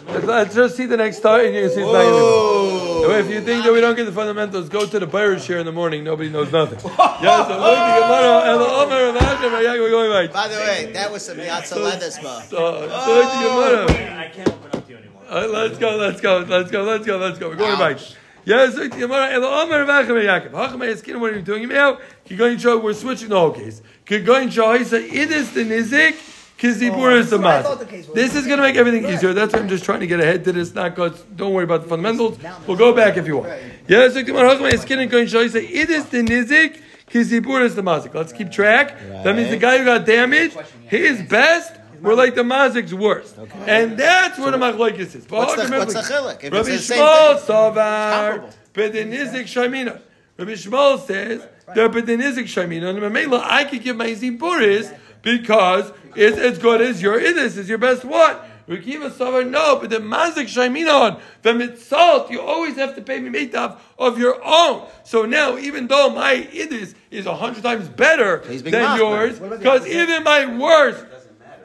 Let's, 0.08 0.26
let's 0.26 0.56
just 0.56 0.76
see 0.76 0.86
the 0.86 0.98
next 0.98 1.18
start 1.18 1.46
and 1.46 1.56
you 1.56 1.62
can 1.62 1.70
see 1.70 1.82
it's 1.82 1.92
not 1.92 2.04
gonna. 2.04 3.20
If 3.20 3.30
you 3.30 3.42
think 3.42 3.64
that 3.64 3.72
we 3.72 3.80
don't 3.80 3.96
get 3.96 4.06
the 4.06 4.12
fundamentals, 4.12 4.68
go 4.68 4.86
to 4.86 5.00
the 5.00 5.08
Pirates 5.08 5.48
here 5.48 5.60
in 5.60 5.66
the 5.66 5.72
morning. 5.72 6.04
Nobody 6.04 6.30
knows 6.30 6.52
nothing. 6.52 6.80
yeah, 6.90 7.48
so 7.48 7.58
look 7.58 7.78
at 7.78 8.00
Gemara, 8.00 8.46
El 8.48 8.62
Omar 8.62 9.14
Rav 9.14 9.16
Achim 9.16 9.52
Bar 9.52 9.62
Yaakov, 9.62 9.80
we're 9.80 9.90
going 9.90 10.12
right. 10.12 10.34
By 10.34 10.48
the 10.48 10.56
way, 10.56 10.92
that 10.94 11.12
was 11.12 11.26
some 11.26 11.38
Yatza 11.38 11.78
Ledesma. 11.78 12.42
So, 12.44 12.88
so 12.90 13.14
look. 13.56 13.92
I 13.92 14.30
can't 14.34 14.50
open 14.50 14.78
up 14.78 14.86
to 14.86 14.92
you 14.92 14.98
anymore. 14.98 15.24
All 15.30 15.42
right, 15.42 15.50
let's 15.50 15.78
go, 15.78 15.96
let's 15.96 16.20
go, 16.20 16.40
let's 16.40 16.72
go, 16.72 16.84
let's 16.84 17.06
go, 17.06 17.18
let's 17.18 17.40
go. 17.40 17.50
We're 17.50 17.56
going 17.56 17.80
right. 17.80 18.18
Yes, 18.46 18.76
the 18.76 18.88
Gemara, 18.90 19.32
El 19.32 19.44
Omer 19.44 19.86
Vachem 19.86 20.24
Yaakov. 20.24 20.52
Hachem 20.52 20.80
Eskin, 20.82 21.20
what 21.20 21.34
are 21.34 21.36
you 21.36 21.42
doing 21.42 21.68
now? 21.68 21.98
To 22.26 22.60
show, 22.60 22.78
we're 22.78 22.94
switching 22.94 23.30
the 23.30 23.40
whole 23.40 23.52
case. 23.52 23.82
To 24.06 24.52
show, 24.52 24.78
he 24.78 24.84
said, 24.84 25.02
it 25.02 25.32
is 25.32 25.52
the 25.54 25.66
Nizik, 25.66 26.16
Kizibur 26.60 27.12
oh, 27.12 27.18
is 27.18 27.32
the 27.32 27.40
that's 27.40 27.44
what 27.44 27.46
I 27.46 27.62
thought 27.64 27.80
the 27.80 27.86
Maz. 27.86 27.90
case 27.90 28.08
was. 28.08 28.16
This 28.16 28.36
is 28.36 28.46
going 28.46 28.58
to 28.58 28.64
make 28.64 28.76
everything 28.76 29.10
easier. 29.10 29.34
That's 29.34 29.52
why 29.52 29.60
I'm 29.60 29.68
just 29.68 29.84
trying 29.84 30.02
to 30.02 30.08
get 30.08 30.20
ahead 30.20 30.44
to 30.44 30.52
this, 30.52 30.76
not 30.76 30.96
cause, 30.96 31.24
don't 31.36 31.54
worry 31.54 31.64
about 31.64 31.82
the 31.82 31.90
fundamentals. 31.90 32.38
We'll 32.68 32.78
go 32.78 32.94
back 32.94 33.18
if 33.18 33.26
you 33.26 33.38
want. 33.38 33.52
Yes, 33.88 34.14
Hachem 34.14 34.36
going 34.36 35.26
to 35.26 35.28
show, 35.28 35.42
he 35.42 35.50
said, 35.50 35.64
it 35.64 35.90
is 35.90 36.06
the 36.06 36.22
Nizik, 36.22 36.82
Kizibur 37.10 37.64
is 37.64 37.74
the 37.74 37.82
Mazik. 37.82 38.14
Let's 38.14 38.32
keep 38.32 38.52
track. 38.52 38.96
That 39.24 39.36
means 39.36 39.50
the 39.50 39.58
guy 39.58 39.80
who 39.80 39.86
got 39.86 40.06
damaged, 40.06 40.56
his 40.86 41.24
best, 41.24 41.74
were 42.06 42.16
like 42.16 42.36
the 42.36 42.44
Mazik's 42.44 42.94
worst. 42.94 43.38
And 43.66 43.98
that's 43.98 44.38
where 44.38 44.52
the 44.52 44.58
Machlokes 44.58 45.00
is. 45.00 45.30
What's 45.30 45.56
the, 45.56 45.78
what's 45.78 45.94
the 45.94 46.02
chiluk? 46.02 46.44
If 46.44 46.54
Rabbi 46.54 46.70
Yishmael. 46.70 47.40
Savar. 47.40 48.54
Bedenizik 48.74 49.44
Shamina. 49.44 50.02
Rabbi 50.38 50.52
Yishmael 50.52 51.00
says, 51.06 51.48
they're 51.74 51.90
Bedenizik 51.90 52.46
Shamina. 52.46 52.90
And 52.90 53.00
Mamela, 53.00 53.42
I 53.44 53.64
could 53.66 53.82
give 53.82 53.96
my 53.96 54.10
Zipuris 54.12 54.96
because 55.22 55.92
it's 56.16 56.38
as 56.38 56.60
good 56.60 56.82
as 56.82 57.02
your 57.02 57.20
Idis, 57.20 57.58
is 57.58 57.68
your 57.68 57.80
best 57.80 58.06
what? 58.06 58.48
Rekiva 58.68 59.12
Savar, 59.12 59.48
no, 59.48 59.78
but 59.80 59.92
the 59.92 59.98
Mazik 59.98 60.46
Shaiminon, 60.46 61.20
the 61.44 61.52
Mitzalt, 61.52 62.32
you 62.32 62.42
always 62.42 62.76
have 62.78 62.96
to 62.96 63.02
pay 63.02 63.20
me 63.20 63.30
Meitav 63.30 63.78
of 64.00 64.18
your 64.18 64.44
own. 64.44 64.88
So 65.04 65.26
now, 65.26 65.58
even 65.58 65.88
though 65.88 66.10
my 66.10 66.48
Idis 66.52 66.96
is 67.12 67.28
a 67.28 67.36
hundred 67.36 67.62
times 67.62 67.88
better 67.90 68.40
than 68.40 68.98
yours, 68.98 69.40
What 69.40 69.48
about 69.48 69.50
the 69.50 69.58
because 69.58 69.88
even 69.88 70.24
my 70.24 70.58
worst, 70.58 71.06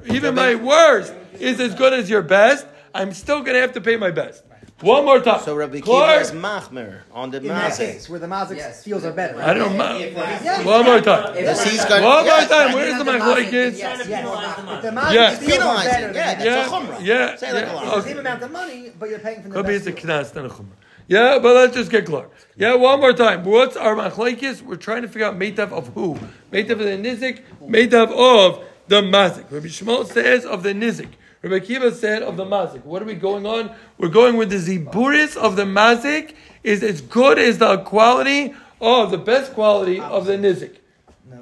even 0.06 0.34
my 0.34 0.54
worst 0.54 1.12
is 1.38 1.60
as 1.60 1.74
good 1.74 1.92
as 1.92 2.08
your 2.10 2.22
best, 2.22 2.66
I'm 2.94 3.12
still 3.12 3.40
going 3.40 3.54
to 3.54 3.60
have 3.60 3.72
to 3.74 3.80
pay 3.80 3.96
my 3.96 4.10
best. 4.10 4.44
One 4.80 5.04
more 5.04 5.20
time. 5.20 5.42
So 5.42 5.54
Rabbi 5.54 5.74
Kiva 5.74 5.84
Clark, 5.84 6.22
is 6.22 6.30
machmer 6.32 7.00
on 7.12 7.30
the 7.30 7.36
In 7.36 7.48
that 7.48 7.72
mazik. 7.72 8.08
where 8.08 8.18
the 8.18 8.26
mazik 8.26 8.56
Yes. 8.56 8.82
feels 8.82 9.04
are 9.04 9.12
better. 9.12 9.38
I 9.42 9.52
don't 9.52 9.76
know. 9.76 9.98
Yeah. 9.98 10.62
One 10.64 10.86
more 10.86 11.00
time. 11.02 11.34
Because 11.34 11.62
he's 11.64 11.84
got 11.84 12.02
One 12.02 12.24
more 12.24 12.40
time. 12.48 12.68
If 12.70 12.74
Where's 12.76 13.04
the 13.04 13.12
have 13.12 13.20
machlokes? 13.20 13.52
Yes. 13.52 13.78
Yes. 13.78 14.00
If 14.00 14.06
the 14.06 14.10
Yeah. 14.10 14.22
mazik 14.24 15.36
feels 15.36 15.52
are 15.52 15.58
Penalizing, 15.58 15.84
better 15.92 16.12
yeah, 16.14 16.34
than 16.34 16.46
Yeah, 16.46 16.64
a 16.64 16.68
chumrah. 16.70 16.98
yeah, 17.04 17.36
Say 17.36 17.52
like 17.52 17.64
yeah. 17.66 17.72
a 17.72 17.74
lot. 17.74 17.82
It's 17.84 17.90
the 17.92 17.98
Okay. 17.98 18.08
same 18.08 18.18
amount 18.20 18.42
of 18.42 18.50
money, 18.52 18.92
but 18.98 19.10
you're 19.10 19.18
paying 19.18 19.42
from 19.42 19.50
the 19.50 19.56
Could 19.56 19.66
be 19.66 19.74
it's 19.74 19.86
a 19.86 19.90
deal. 19.92 20.00
knas 20.06 20.34
and 20.34 20.46
a 20.46 20.48
chumrah. 20.48 20.78
Yeah, 21.08 21.38
but 21.42 21.54
let's 21.56 21.74
just 21.74 21.90
get 21.90 22.06
clear. 22.06 22.28
Yeah, 22.56 22.74
one 22.74 23.00
more 23.00 23.12
time. 23.12 23.44
What's 23.44 23.76
our 23.76 23.94
machlokes? 23.94 24.62
We're 24.62 24.76
trying 24.76 25.02
to 25.02 25.08
figure 25.08 25.26
out 25.26 25.38
meitav 25.38 25.72
of 25.72 25.88
who? 25.88 26.16
Meitav 26.52 26.70
of 26.70 26.78
the 26.78 26.96
nizik, 26.96 27.40
meitav 27.66 28.10
of 28.12 28.64
the 28.90 29.02
mazik. 29.02 29.50
Rabbi 29.52 29.68
Yishmael 29.68 30.04
says 30.04 30.44
of 30.44 30.64
the 30.64 30.74
nizik. 30.74 31.10
Rabbi 31.42 31.64
Kiva 31.64 31.94
said 31.94 32.24
of 32.24 32.36
the 32.36 32.44
mazik. 32.44 32.84
What 32.84 33.00
are 33.00 33.04
we 33.04 33.14
going 33.14 33.46
on? 33.46 33.70
We're 33.98 34.08
going 34.08 34.36
with 34.36 34.50
the 34.50 34.56
ziburis 34.56 35.36
of 35.36 35.54
the 35.54 35.62
mazik 35.62 36.34
is 36.64 36.82
as 36.82 37.00
good 37.00 37.38
as 37.38 37.58
the 37.58 37.78
quality 37.78 38.52
of 38.80 39.12
the 39.12 39.18
best 39.18 39.54
quality 39.54 40.00
of 40.00 40.26
the 40.26 40.32
nizik. 40.32 40.78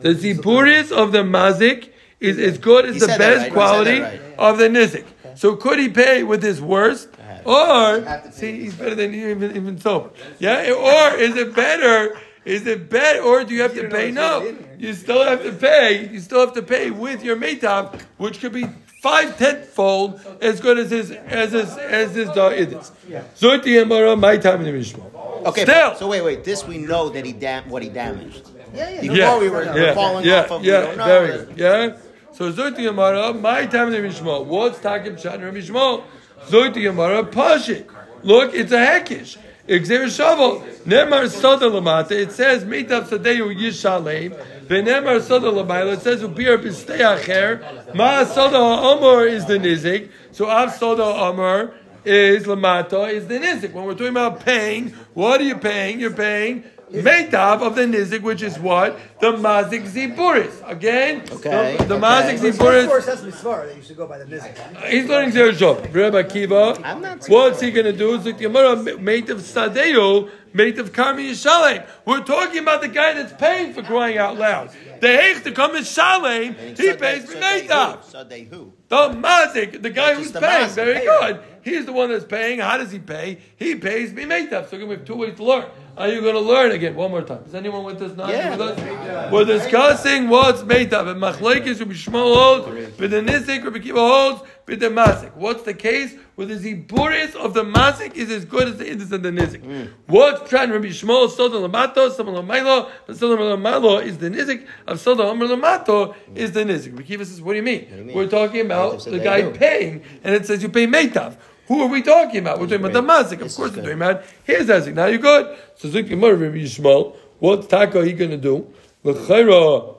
The 0.02 0.10
ziburis 0.10 0.92
of 0.92 1.12
the 1.12 1.22
mazik 1.22 1.88
is 2.20 2.38
as 2.38 2.58
good 2.58 2.84
as 2.84 3.00
the 3.00 3.06
best 3.06 3.44
right. 3.44 3.52
Quality 3.52 4.00
right. 4.00 4.20
of 4.38 4.58
the 4.58 4.68
nizik. 4.68 5.06
So 5.34 5.56
could 5.56 5.78
he 5.78 5.88
pay 5.88 6.22
with 6.24 6.42
his 6.42 6.60
worst? 6.60 7.08
Or 7.46 8.04
see, 8.30 8.60
he's 8.60 8.74
better 8.74 8.94
than 8.94 9.14
you 9.14 9.28
even 9.28 9.56
even 9.56 9.80
sober. 9.80 10.10
Yeah, 10.38 10.70
or 10.70 11.16
is 11.16 11.34
it 11.34 11.54
better? 11.54 12.20
Is 12.44 12.66
it 12.66 12.88
better, 12.88 13.20
or 13.22 13.44
do 13.44 13.54
you 13.54 13.62
have 13.62 13.74
to 13.74 13.88
pay? 13.88 14.10
No, 14.10 14.38
really 14.40 14.48
in 14.50 14.56
here. 14.58 14.76
you 14.78 14.92
still 14.94 15.24
have 15.24 15.42
to 15.42 15.52
pay. 15.52 16.08
You 16.08 16.20
still 16.20 16.40
have 16.40 16.54
to 16.54 16.62
pay 16.62 16.90
with 16.90 17.22
your 17.22 17.36
meitav, 17.36 18.00
which 18.16 18.40
could 18.40 18.52
be 18.52 18.66
five 19.02 19.36
tenfold 19.38 20.20
as 20.40 20.60
good 20.60 20.78
as 20.78 20.90
his 20.90 21.10
as 21.10 21.52
his 21.52 21.76
as 21.76 22.14
his 22.14 22.28
uh, 22.30 22.46
it 22.56 22.72
is. 22.72 22.90
Zoti 23.36 23.76
Emara, 23.82 24.18
my 24.18 24.36
time 24.38 24.64
in 24.64 24.72
the 24.72 24.78
Mishmah. 24.80 25.44
Okay, 25.46 25.62
Still. 25.62 25.90
but- 25.90 25.98
so 25.98 26.08
wait, 26.08 26.22
wait. 26.22 26.44
This 26.44 26.66
we 26.66 26.78
know 26.78 27.08
that 27.10 27.24
he 27.24 27.32
dam- 27.32 27.68
what 27.68 27.82
he 27.82 27.88
damaged. 27.90 28.48
Yeah, 28.74 28.88
yeah. 28.90 29.00
Before 29.00 29.16
Yeah, 29.16 29.38
we 29.38 29.48
were 29.48 29.64
yeah, 29.64 29.94
falling 29.94 30.26
yeah, 30.26 30.40
off 30.40 30.50
of 30.52 30.64
yeah, 30.64 30.80
we 30.80 30.86
don't 30.86 30.98
know. 30.98 31.04
very 31.06 31.44
good. 31.46 31.58
Yeah. 31.58 31.96
So 32.32 32.52
Zoti 32.52 32.78
Yamara, 32.80 33.38
my 33.40 33.66
time 33.66 33.92
in 33.92 34.00
the 34.02 34.08
Mishma. 34.08 34.44
What's 34.44 34.78
Takim 34.78 35.16
Shan 35.18 35.40
Rabbi 35.42 35.58
Shmuel? 35.58 36.04
Zoti 36.46 36.76
Yamara, 36.76 37.28
Pashik. 37.30 37.86
Look, 38.22 38.54
it's 38.54 38.72
a 38.72 38.76
hekish. 38.78 39.36
Soda 39.68 41.66
Lamata. 41.66 42.12
It 42.12 42.32
says 42.32 42.64
Mitav 42.64 43.08
Sadeyu 43.08 43.54
Yishalem. 43.54 44.34
Benemar 44.66 45.20
Soda 45.20 45.48
Lamaila. 45.48 45.94
It 45.94 46.00
says 46.00 46.22
Ubir 46.22 46.56
Bistei 46.62 47.00
Acher. 47.00 47.94
Ma 47.94 48.24
Soda 48.24 48.56
Omer 48.56 49.26
is 49.26 49.44
the 49.44 49.58
Nizik. 49.58 50.10
So 50.32 50.48
Av 50.48 50.74
Soda 50.74 51.04
Omer 51.04 51.74
is 52.04 52.46
Lamata 52.46 53.12
is 53.12 53.26
the 53.28 53.38
Nizik. 53.38 53.72
When 53.72 53.84
we're 53.84 53.92
talking 53.92 54.08
about 54.08 54.40
paying, 54.40 54.90
what 55.12 55.40
are 55.40 55.44
you 55.44 55.56
paying? 55.56 56.00
You're 56.00 56.12
paying 56.12 56.64
Meitav 56.92 57.62
of 57.62 57.74
the 57.74 57.82
Nizik, 57.82 58.22
which 58.22 58.42
is 58.42 58.58
what? 58.58 58.98
The 59.20 59.32
Mazik 59.32 59.86
Ziburis. 59.88 60.68
Again, 60.68 61.22
Okay, 61.30 61.76
the, 61.78 61.84
the 61.84 61.94
okay. 61.96 62.04
Mazik 62.06 62.34
Of 62.48 62.54
Ziburis. 62.56 62.86
course, 62.86 63.06
that's 63.06 63.20
Misvar 63.22 63.66
that 63.66 63.76
you 63.76 63.82
should 63.82 63.96
go 63.96 64.06
by 64.06 64.18
the 64.18 64.24
nizik. 64.24 64.84
He's 64.86 65.06
learning 65.06 65.32
Zereshov. 65.32 65.92
Rabbi 65.94 66.22
Akiva. 66.22 66.80
I'm 66.84 67.00
not- 67.02 67.26
What's 67.26 67.60
he 67.60 67.70
going 67.70 67.86
to 67.86 67.92
do? 67.92 68.14
It's 68.14 68.24
like 68.24 68.38
the 68.38 68.44
Gemara, 68.44 68.76
mate 68.98 69.28
of 69.30 69.38
Sadeo, 69.38 70.30
mate 70.54 70.78
of 70.78 70.92
Karmi 70.92 71.30
Yishalem. 71.30 71.86
We're 72.04 72.22
talking 72.24 72.58
about 72.60 72.80
the 72.80 72.88
guy 72.88 73.12
that's 73.14 73.32
paying 73.34 73.72
for 73.74 73.82
crying 73.82 74.18
out 74.18 74.38
loud. 74.38 74.70
The 75.00 75.06
Heich 75.08 75.44
to 75.44 75.52
come 75.52 75.76
is 75.76 75.90
Shalem, 75.90 76.54
he 76.76 76.92
pays 76.94 77.28
me 77.28 77.34
Meitav. 77.36 78.04
So 78.04 78.24
who? 78.24 78.72
The 78.88 79.10
Mazik, 79.10 79.82
the 79.82 79.90
guy 79.90 80.14
who's 80.14 80.32
paying, 80.32 80.68
very 80.70 81.04
good. 81.04 81.40
He's 81.62 81.84
the 81.86 81.92
one 81.92 82.08
that's 82.10 82.24
paying. 82.24 82.60
How 82.60 82.78
does 82.78 82.90
he 82.90 82.98
pay? 82.98 83.38
He 83.56 83.74
pays 83.74 84.12
me 84.12 84.24
Meitav. 84.24 84.70
So 84.70 84.78
we 84.78 84.88
have 84.94 85.04
two 85.04 85.16
ways 85.16 85.36
to 85.36 85.44
learn. 85.44 85.66
Are 85.98 86.08
you 86.08 86.20
going 86.20 86.34
to 86.34 86.40
learn 86.40 86.70
again? 86.70 86.94
One 86.94 87.10
more 87.10 87.22
time. 87.22 87.42
Is 87.44 87.56
anyone 87.56 87.82
with 87.82 88.00
us 88.00 88.16
now? 88.16 88.28
Yeah. 88.28 88.56
With 88.56 88.78
us? 88.78 89.32
We're 89.32 89.44
discussing 89.44 90.28
what's 90.28 90.62
Meitav. 90.62 91.08
And 91.08 91.20
Machlaikis, 91.20 91.80
Rabbi 91.80 91.92
Yishmael 91.92 92.34
holds, 92.34 92.96
but 92.96 93.10
the 93.10 93.16
Nizik, 93.20 93.64
Rabbi 93.64 93.80
Kiva 93.80 93.98
holds, 93.98 94.48
but 94.64 94.78
the 94.78 94.90
Mazik. 94.90 95.34
What's 95.34 95.64
the 95.64 95.74
case? 95.74 96.14
Where 96.36 96.46
the 96.46 96.54
Ziburis 96.54 97.34
of 97.34 97.52
the 97.52 97.64
Mazik 97.64 98.14
is 98.14 98.30
as 98.30 98.44
good 98.44 98.68
as 98.68 98.76
the 98.76 98.88
Indus 98.88 99.10
of 99.10 99.24
the 99.24 99.30
Nizik. 99.30 99.64
Mm. 99.64 99.90
What's 100.06 100.48
trying 100.48 100.70
Rabbi 100.70 100.86
Yishmael, 100.86 101.30
Soda 101.30 101.56
Lamato, 101.56 102.12
Soda 102.12 102.30
Lamailo, 102.30 102.88
but 103.08 103.16
Soda 103.16 103.42
Lamailo 103.42 104.00
is 104.00 104.18
the 104.18 104.30
Nizik, 104.30 104.68
of 104.86 105.00
Soda 105.00 105.24
Omer 105.24 105.46
Lamato 105.46 106.14
is 106.36 106.52
the 106.52 106.60
Nizik. 106.60 106.92
Rabbi 106.92 107.02
Kiva 107.02 107.24
says, 107.24 107.42
what 107.42 107.54
do 107.54 107.56
you 107.56 107.64
mean? 107.64 107.88
do 107.90 107.96
you 107.96 108.04
mean? 108.04 108.16
We're 108.16 108.28
talking 108.28 108.60
about 108.60 109.04
the 109.04 109.18
guy 109.18 109.50
paying, 109.50 110.04
and 110.22 110.32
it 110.32 110.46
says 110.46 110.62
you 110.62 110.68
pay 110.68 110.86
Meitav. 110.86 111.38
Who 111.68 111.82
are 111.82 111.86
we 111.86 112.00
talking 112.02 112.40
about? 112.40 112.58
We're 112.58 112.66
talking 112.66 112.86
about 112.86 112.94
the 112.94 113.02
Mazik. 113.02 113.42
Of 113.42 113.54
course, 113.54 113.58
we're 113.58 113.68
talking 113.68 113.92
about 113.92 114.24
his 114.44 114.68
Ezik. 114.68 114.94
Now 114.94 115.04
you're 115.06 115.18
good. 115.18 115.56
So 115.76 115.90
Zik 115.90 116.08
Gemara, 116.08 116.34
Rabbi 116.34 116.56
Yishmael, 116.56 117.14
what 117.38 117.68
taka 117.68 118.04
he 118.04 118.14
going 118.14 118.30
to 118.30 118.38
do? 118.38 118.66
L'chayra, 119.04 119.96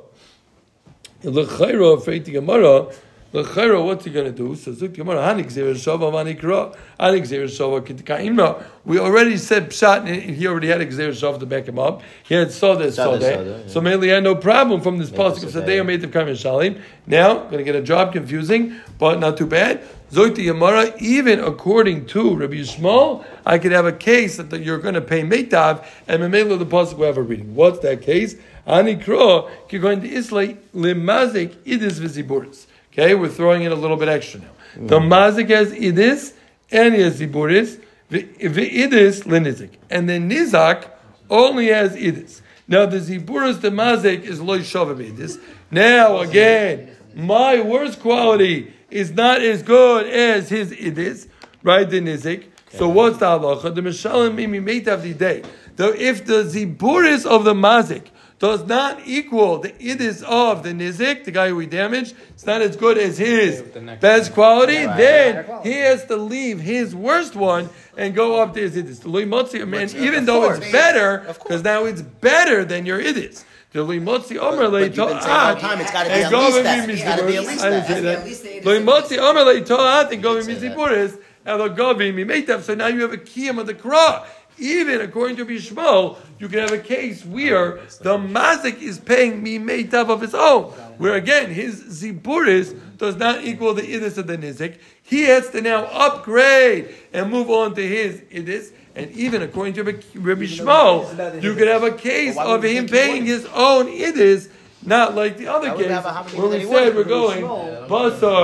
l'chayra, 1.24 2.04
faith 2.04 2.26
Gemara, 2.26 2.92
l'chayra, 3.34 3.84
what's 3.84 4.06
he 4.06 4.12
going 4.12 4.26
to 4.26 4.32
do? 4.32 4.56
So 4.56 4.74
Zik 4.74 4.94
Gemara, 4.94 5.20
hanik 5.20 5.48
zera 5.48 5.74
shava 5.74 6.12
manikra, 6.12 6.76
hanik 7.00 7.24
zera 7.24 7.46
shava 7.46 7.82
kitikaimna. 7.82 8.63
We 8.86 9.00
already 9.00 9.38
said 9.38 9.70
pshat, 9.70 10.08
and 10.08 10.36
he 10.36 10.48
already 10.48 10.68
had 10.68 10.82
a 10.82 10.88
zera 10.88 11.10
shava 11.10 11.39
to 11.39 11.46
back 11.46 11.68
him 11.68 11.78
up. 11.78 12.02
He 12.24 12.36
had 12.36 12.52
saw 12.52 12.76
this, 12.76 12.96
saw 12.96 13.18
that. 13.18 13.70
So 13.70 13.82
mainly 13.82 14.10
had 14.10 14.24
no 14.24 14.36
problem 14.36 14.82
from 14.82 14.98
this 14.98 15.10
pasuk 15.10 15.44
of 15.44 15.52
Sadeh. 15.52 15.86
Made 15.86 16.02
the 16.02 16.08
Karmel 16.08 16.32
Shalim. 16.32 16.82
Now, 17.08 17.44
going 17.46 17.58
to 17.58 17.63
get 17.63 17.76
a 17.76 17.82
job 17.82 18.13
confusing, 18.13 18.76
but 18.98 19.20
not 19.20 19.38
too 19.38 19.46
bad. 19.46 19.82
Zoyti 20.12 20.46
Yamara, 20.46 21.00
even 21.00 21.39
according 21.39 22.08
to 22.08 22.36
Rabbi 22.36 22.56
Yishmael, 22.56 23.24
I 23.46 23.60
could 23.60 23.72
have 23.72 23.86
a 23.86 23.92
case 23.92 24.38
that 24.38 24.62
you're 24.62 24.80
going 24.80 24.96
to 24.96 25.02
pay 25.02 25.22
Meitav, 25.22 25.86
and 26.08 26.24
Memela 26.24 26.58
the 26.58 26.65
pasuk 26.65 26.98
will 26.98 27.06
have 27.06 27.18
a 27.18 27.22
reading. 27.22 27.54
What's 27.54 27.80
that 27.80 28.02
case? 28.02 28.36
Ani 28.65 28.96
Kro, 28.96 29.50
you're 29.70 29.82
going 29.82 30.02
to 30.02 30.08
Islay 30.08 30.58
Limazik 30.74 31.56
Idis 31.63 32.00
Viziburis. 32.00 32.65
Okay, 33.00 33.16
we're 33.16 33.30
throwing 33.30 33.64
in 33.64 33.72
a 33.72 33.76
little 33.76 33.96
bit 33.96 34.10
extra 34.10 34.42
now. 34.42 34.50
The 34.76 35.00
mm-hmm. 35.00 35.14
Mazik 35.14 35.50
has 35.50 35.72
Idis, 35.72 36.34
and 36.70 36.94
he 36.94 37.02
has 37.02 37.22
Ziburis, 37.22 37.82
Idis 38.12 39.24
Linizik. 39.24 39.72
And 39.90 40.10
then 40.10 40.30
Nizak 40.30 40.92
only 41.30 41.68
has 41.68 41.96
Idis. 41.96 42.42
Now 42.68 42.86
the 42.86 42.98
Ziburis, 42.98 43.62
the 43.62 43.70
Mazik, 43.70 44.24
is 44.24 44.42
Loy 44.42 44.60
Shavim 44.60 45.14
Idis. 45.14 45.42
Now 45.72 46.20
again, 46.20 46.94
my 47.16 47.62
worst 47.62 48.02
quality 48.02 48.74
is 48.92 49.12
not 49.12 49.42
as 49.42 49.64
good 49.64 50.08
as 50.08 50.50
his 50.50 50.72
idis, 50.72 51.28
right? 51.64 51.90
The 51.90 52.02
nizik. 52.02 52.48
So 52.72 52.90
what's 52.90 53.18
the 53.18 53.28
halacha? 53.28 53.74
The 53.74 53.82
mishalim 53.82 54.36
mimi 54.36 54.60
meitav 54.60 55.04
the 55.04 55.14
day. 55.14 55.44
Though 55.76 55.94
if 55.94 56.26
the 56.26 56.44
ziburis 56.44 57.26
of 57.26 57.46
the 57.46 57.54
mazik 57.54 58.08
does 58.39 58.65
not 58.65 59.02
equal 59.06 59.60
the 59.60 59.69
idis 59.73 60.23
of 60.23 60.63
the 60.63 60.69
nizik, 60.69 61.25
the 61.25 61.32
guy 61.32 61.49
who 61.49 61.58
we 61.58 61.65
damaged, 61.65 62.15
it's 62.30 62.45
not 62.45 62.62
as 62.62 62.75
good 62.78 62.97
as 62.97 63.17
his 63.17 63.62
best 63.99 64.34
quality. 64.34 64.86
Then 64.86 65.45
he 65.63 65.73
has 65.73 66.06
to 66.06 66.15
leave 66.15 66.60
his 66.62 66.95
worst 66.95 67.36
one 67.36 67.69
and 67.97 68.15
go 68.15 68.41
up 68.41 68.54
to 68.54 68.62
his 68.62 68.75
idis. 68.75 69.02
The 69.02 69.10
loimotzi, 69.10 69.62
and 69.62 69.93
even 69.95 70.25
though 70.25 70.49
it's 70.52 70.71
better, 70.71 71.25
because 71.28 71.63
now 71.63 71.86
it's 71.86 72.02
better 72.02 72.63
than 72.63 72.86
your 72.86 73.02
idis. 73.02 73.43
The 73.71 73.86
limotzi 73.86 74.38
omer 74.39 74.71
but 74.71 74.78
you've 74.82 74.95
been 74.95 75.21
saying 75.21 75.36
all 75.36 75.54
the 75.54 75.62
time 75.62 75.80
it's 75.80 75.91
gotta 75.91 76.10
be 76.10 76.15
at 76.15 76.32
least 76.32 76.63
that. 76.63 76.89
It's 76.89 77.04
gotta 77.04 77.25
be 77.28 77.36
at 77.38 77.45
least 77.45 77.63
I 77.63 77.69
didn't 77.69 77.88
that. 77.88 77.88
say 77.88 78.02
that. 78.02 78.17
At 78.19 78.25
least 78.25 78.43
the 78.43 78.49
idis- 78.49 78.63
Loimotzi 78.63 79.17
omer 79.19 79.41
leitoat 79.41 80.12
and 80.12 80.23
govim 80.23 80.43
say 80.43 80.54
that. 80.56 80.75
miziburis 80.75 81.19
and 81.45 81.62
logovim 81.62 82.15
mimeitav. 82.15 82.63
So 82.63 82.73
now 82.73 82.88
you 82.88 83.02
have 83.04 83.13
a 83.13 83.17
kiyam 83.17 83.60
of 83.60 83.67
the 83.67 83.75
kra. 83.75 84.25
Even 84.60 85.02
according 85.02 85.38
to 85.38 85.45
Bishmo, 85.45 86.17
you 86.38 86.50
can 86.50 86.60
have 86.60 86.72
a 86.72 86.80
case 86.80 87.24
where 87.26 87.80
the 88.02 88.17
mazik 88.17 88.82
is 88.82 89.00
paying 89.00 89.41
me 89.41 89.58
meitav 89.58 90.10
of 90.10 90.22
his 90.22 90.36
own, 90.36 90.65
where 90.98 91.15
again 91.15 91.50
his 91.50 91.82
ziburis 91.84 92.78
does 92.98 93.15
not 93.15 93.43
equal 93.43 93.74
the 93.74 93.82
idis 93.82 94.17
of 94.17 94.28
the 94.28 94.38
nizik. 94.38 94.78
He 95.02 95.24
has 95.24 95.50
to 95.52 95.62
now 95.62 95.86
upgrade 95.86 96.93
and 97.13 97.32
move 97.32 97.50
on 97.50 97.74
to 97.76 97.88
his 97.88 98.22
idis. 98.32 98.72
And 98.95 99.12
even 99.12 99.41
according 99.41 99.76
to 99.76 99.84
Rabbi 99.84 100.43
Shmuel, 100.43 101.41
you 101.41 101.56
could 101.56 101.67
have 101.67 101.84
a 101.84 101.91
case 101.91 102.38
of 102.38 102.63
him 102.63 102.88
paying 102.88 103.26
his 103.26 103.45
own 103.54 103.88
idis, 103.88 104.50
not 104.84 105.15
like 105.15 105.38
the 105.38 105.48
other 105.48 105.76
case 105.76 105.88
have 105.89 106.06
a 106.06 106.13
how 106.13 106.24
many 106.24 106.38
where 106.38 106.50
we 106.50 106.65
said 106.65 106.96
we're 106.96 107.04
going 107.04 107.44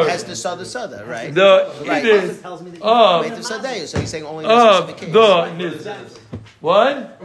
Has 0.08 0.24
the 0.24 0.36
sada 0.36 0.66
sada, 0.66 1.06
right? 1.08 1.34
the 1.34 1.72
Right. 1.88 2.04
tells 2.42 2.62
of 2.62 3.38
the 3.38 3.44
sada, 3.44 3.88
so 3.88 4.00
he's 4.00 4.10
saying 4.10 4.26
only 4.26 4.46
of 4.46 4.88
the 4.88 4.94
nizik. 4.94 6.18
What? 6.60 7.22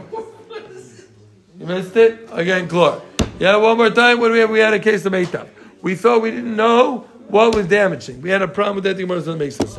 You 1.59 1.65
missed 1.67 1.95
it 1.95 2.27
again, 2.31 2.67
Clark. 2.67 3.03
Yeah, 3.39 3.55
one 3.57 3.77
more 3.77 3.89
time. 3.89 4.19
What 4.19 4.27
do 4.29 4.33
we 4.33 4.39
have? 4.39 4.49
We 4.49 4.59
had 4.59 4.73
a 4.73 4.79
case 4.79 5.05
of 5.05 5.13
Meitav. 5.13 5.47
We 5.81 5.95
thought 5.95 6.21
we 6.21 6.31
didn't 6.31 6.55
know 6.55 7.05
what 7.27 7.55
was 7.55 7.67
damaging. 7.67 8.21
We 8.21 8.29
had 8.29 8.41
a 8.41 8.47
problem 8.47 8.75
with 8.75 8.83
that. 8.85 8.97
The 8.97 9.03
Gemara 9.03 9.17
doesn't 9.19 9.37
make 9.37 9.51
sense. 9.51 9.77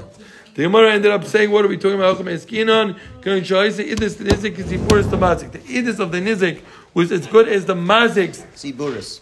The 0.55 0.65
Gemara 0.65 0.93
ended 0.93 1.11
up 1.11 1.25
saying, 1.25 1.51
"What 1.51 1.65
are 1.65 1.69
we 1.69 1.77
talking 1.79 1.97
about? 1.99 2.19
Come 2.19 2.27
eskinon? 2.27 2.99
Going 3.23 3.43
to 3.43 3.73
say 3.73 3.89
idis 3.89 4.19
the 4.19 4.25
nizik 4.25 4.59
is 4.59 4.69
the 4.69 4.77
the 4.77 5.17
mazik. 5.17 5.53
The 5.53 5.59
idis 5.61 5.99
of 5.99 6.13
the 6.13 6.19
nizik 6.21 6.61
was 6.93 7.11
as 7.11 7.27
good 7.27 7.49
as 7.49 7.65
the 7.65 7.75
mazik's 7.75 8.43
Ziburis. 8.55 9.22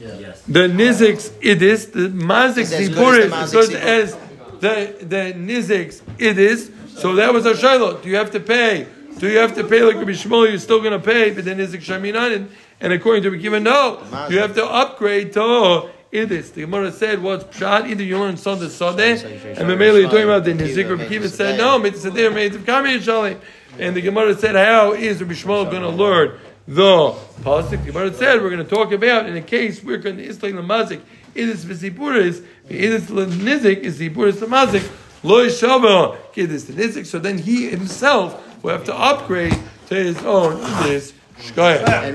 Yes. 0.00 0.42
the 0.42 0.60
nizik's 0.60 1.28
idis, 1.40 1.92
the 1.92 2.08
mazik's 2.08 2.72
It's 2.72 2.72
as 2.72 2.88
good 2.88 3.30
zipuris, 3.30 3.32
as 3.32 3.54
as 3.54 3.68
the 3.68 3.74
good 3.74 3.82
as 3.82 4.14
the 4.60 5.04
the 5.04 5.34
nizik's 5.36 6.00
idis. 6.18 6.98
So 6.98 7.14
that 7.16 7.32
was 7.32 7.46
a 7.46 7.56
shiloh. 7.56 7.98
Do 7.98 8.08
you 8.08 8.16
have 8.16 8.30
to 8.32 8.40
pay? 8.40 8.86
Do 9.18 9.28
you 9.28 9.38
have 9.38 9.54
to 9.56 9.64
pay 9.64 9.82
like 9.82 9.96
Rabbi 9.96 10.12
Yishmael? 10.12 10.48
You're 10.48 10.58
still 10.58 10.80
going 10.80 10.98
to 10.98 11.04
pay, 11.04 11.30
but 11.30 11.44
then 11.44 11.58
nizik 11.58 11.82
shaminan, 11.82 12.34
and, 12.34 12.50
and 12.80 12.92
according 12.92 13.22
to 13.24 13.30
Rabbi 13.30 13.58
no, 13.58 14.00
you 14.30 14.38
have 14.38 14.54
to 14.54 14.64
upgrade 14.64 15.32
to 15.34 15.90
idis. 16.12 16.54
The 16.54 16.62
Gemara 16.62 16.92
said, 16.92 17.22
"What's 17.22 17.44
pshat? 17.44 17.88
Either 17.88 18.02
you 18.02 18.18
learn 18.18 18.36
son 18.36 18.58
the 18.58 18.66
sadeh, 18.66 19.24
and 19.58 19.68
Mamela 19.68 20.00
you're 20.00 20.10
talking 20.10 20.24
about 20.24 20.44
the 20.44 20.52
nizik." 20.52 20.88
Rabbi 20.88 21.08
Kiva 21.08 21.28
said, 21.28 21.58
"No, 21.58 21.78
mitzvah 21.78 22.10
sadeh 22.10 22.34
made 22.34 22.54
of 22.54 22.64
kami 22.64 22.98
shalim." 22.98 23.38
And 23.78 23.94
the 23.94 24.00
Gemara 24.00 24.36
said, 24.36 24.56
"How 24.56 24.92
is 24.92 25.20
Rabbi 25.20 25.34
Yishmael 25.34 25.70
going 25.70 25.82
to 25.82 25.90
learn?" 25.90 26.38
The 26.70 27.12
pasuk. 27.42 27.70
The 27.70 27.76
Gemara 27.78 28.14
said 28.14 28.40
we're 28.40 28.50
going 28.50 28.64
to 28.64 28.70
talk 28.70 28.92
about 28.92 29.26
in 29.26 29.36
a 29.36 29.42
case 29.42 29.82
we're 29.82 29.98
going 29.98 30.18
to 30.18 30.24
istain 30.24 30.54
the 30.54 30.62
mazik. 30.62 31.00
It 31.34 31.48
is 31.48 31.64
v'zipuris. 31.64 32.44
It 32.68 32.92
is 32.92 33.02
nizik. 33.10 33.78
Is 33.78 33.98
zipuris 33.98 34.38
the 34.38 34.46
mazik. 34.46 34.88
Lo 35.24 35.44
yishava 35.44 36.16
kidis 36.32 36.66
the 36.66 36.72
nizik. 36.72 37.06
So 37.06 37.18
then 37.18 37.38
he 37.38 37.68
himself 37.68 38.62
will 38.62 38.70
have 38.70 38.84
to 38.84 38.94
upgrade 38.94 39.58
to 39.88 39.94
his 39.96 40.16
own 40.18 40.60
this 40.84 41.12
shkaya. 41.38 42.08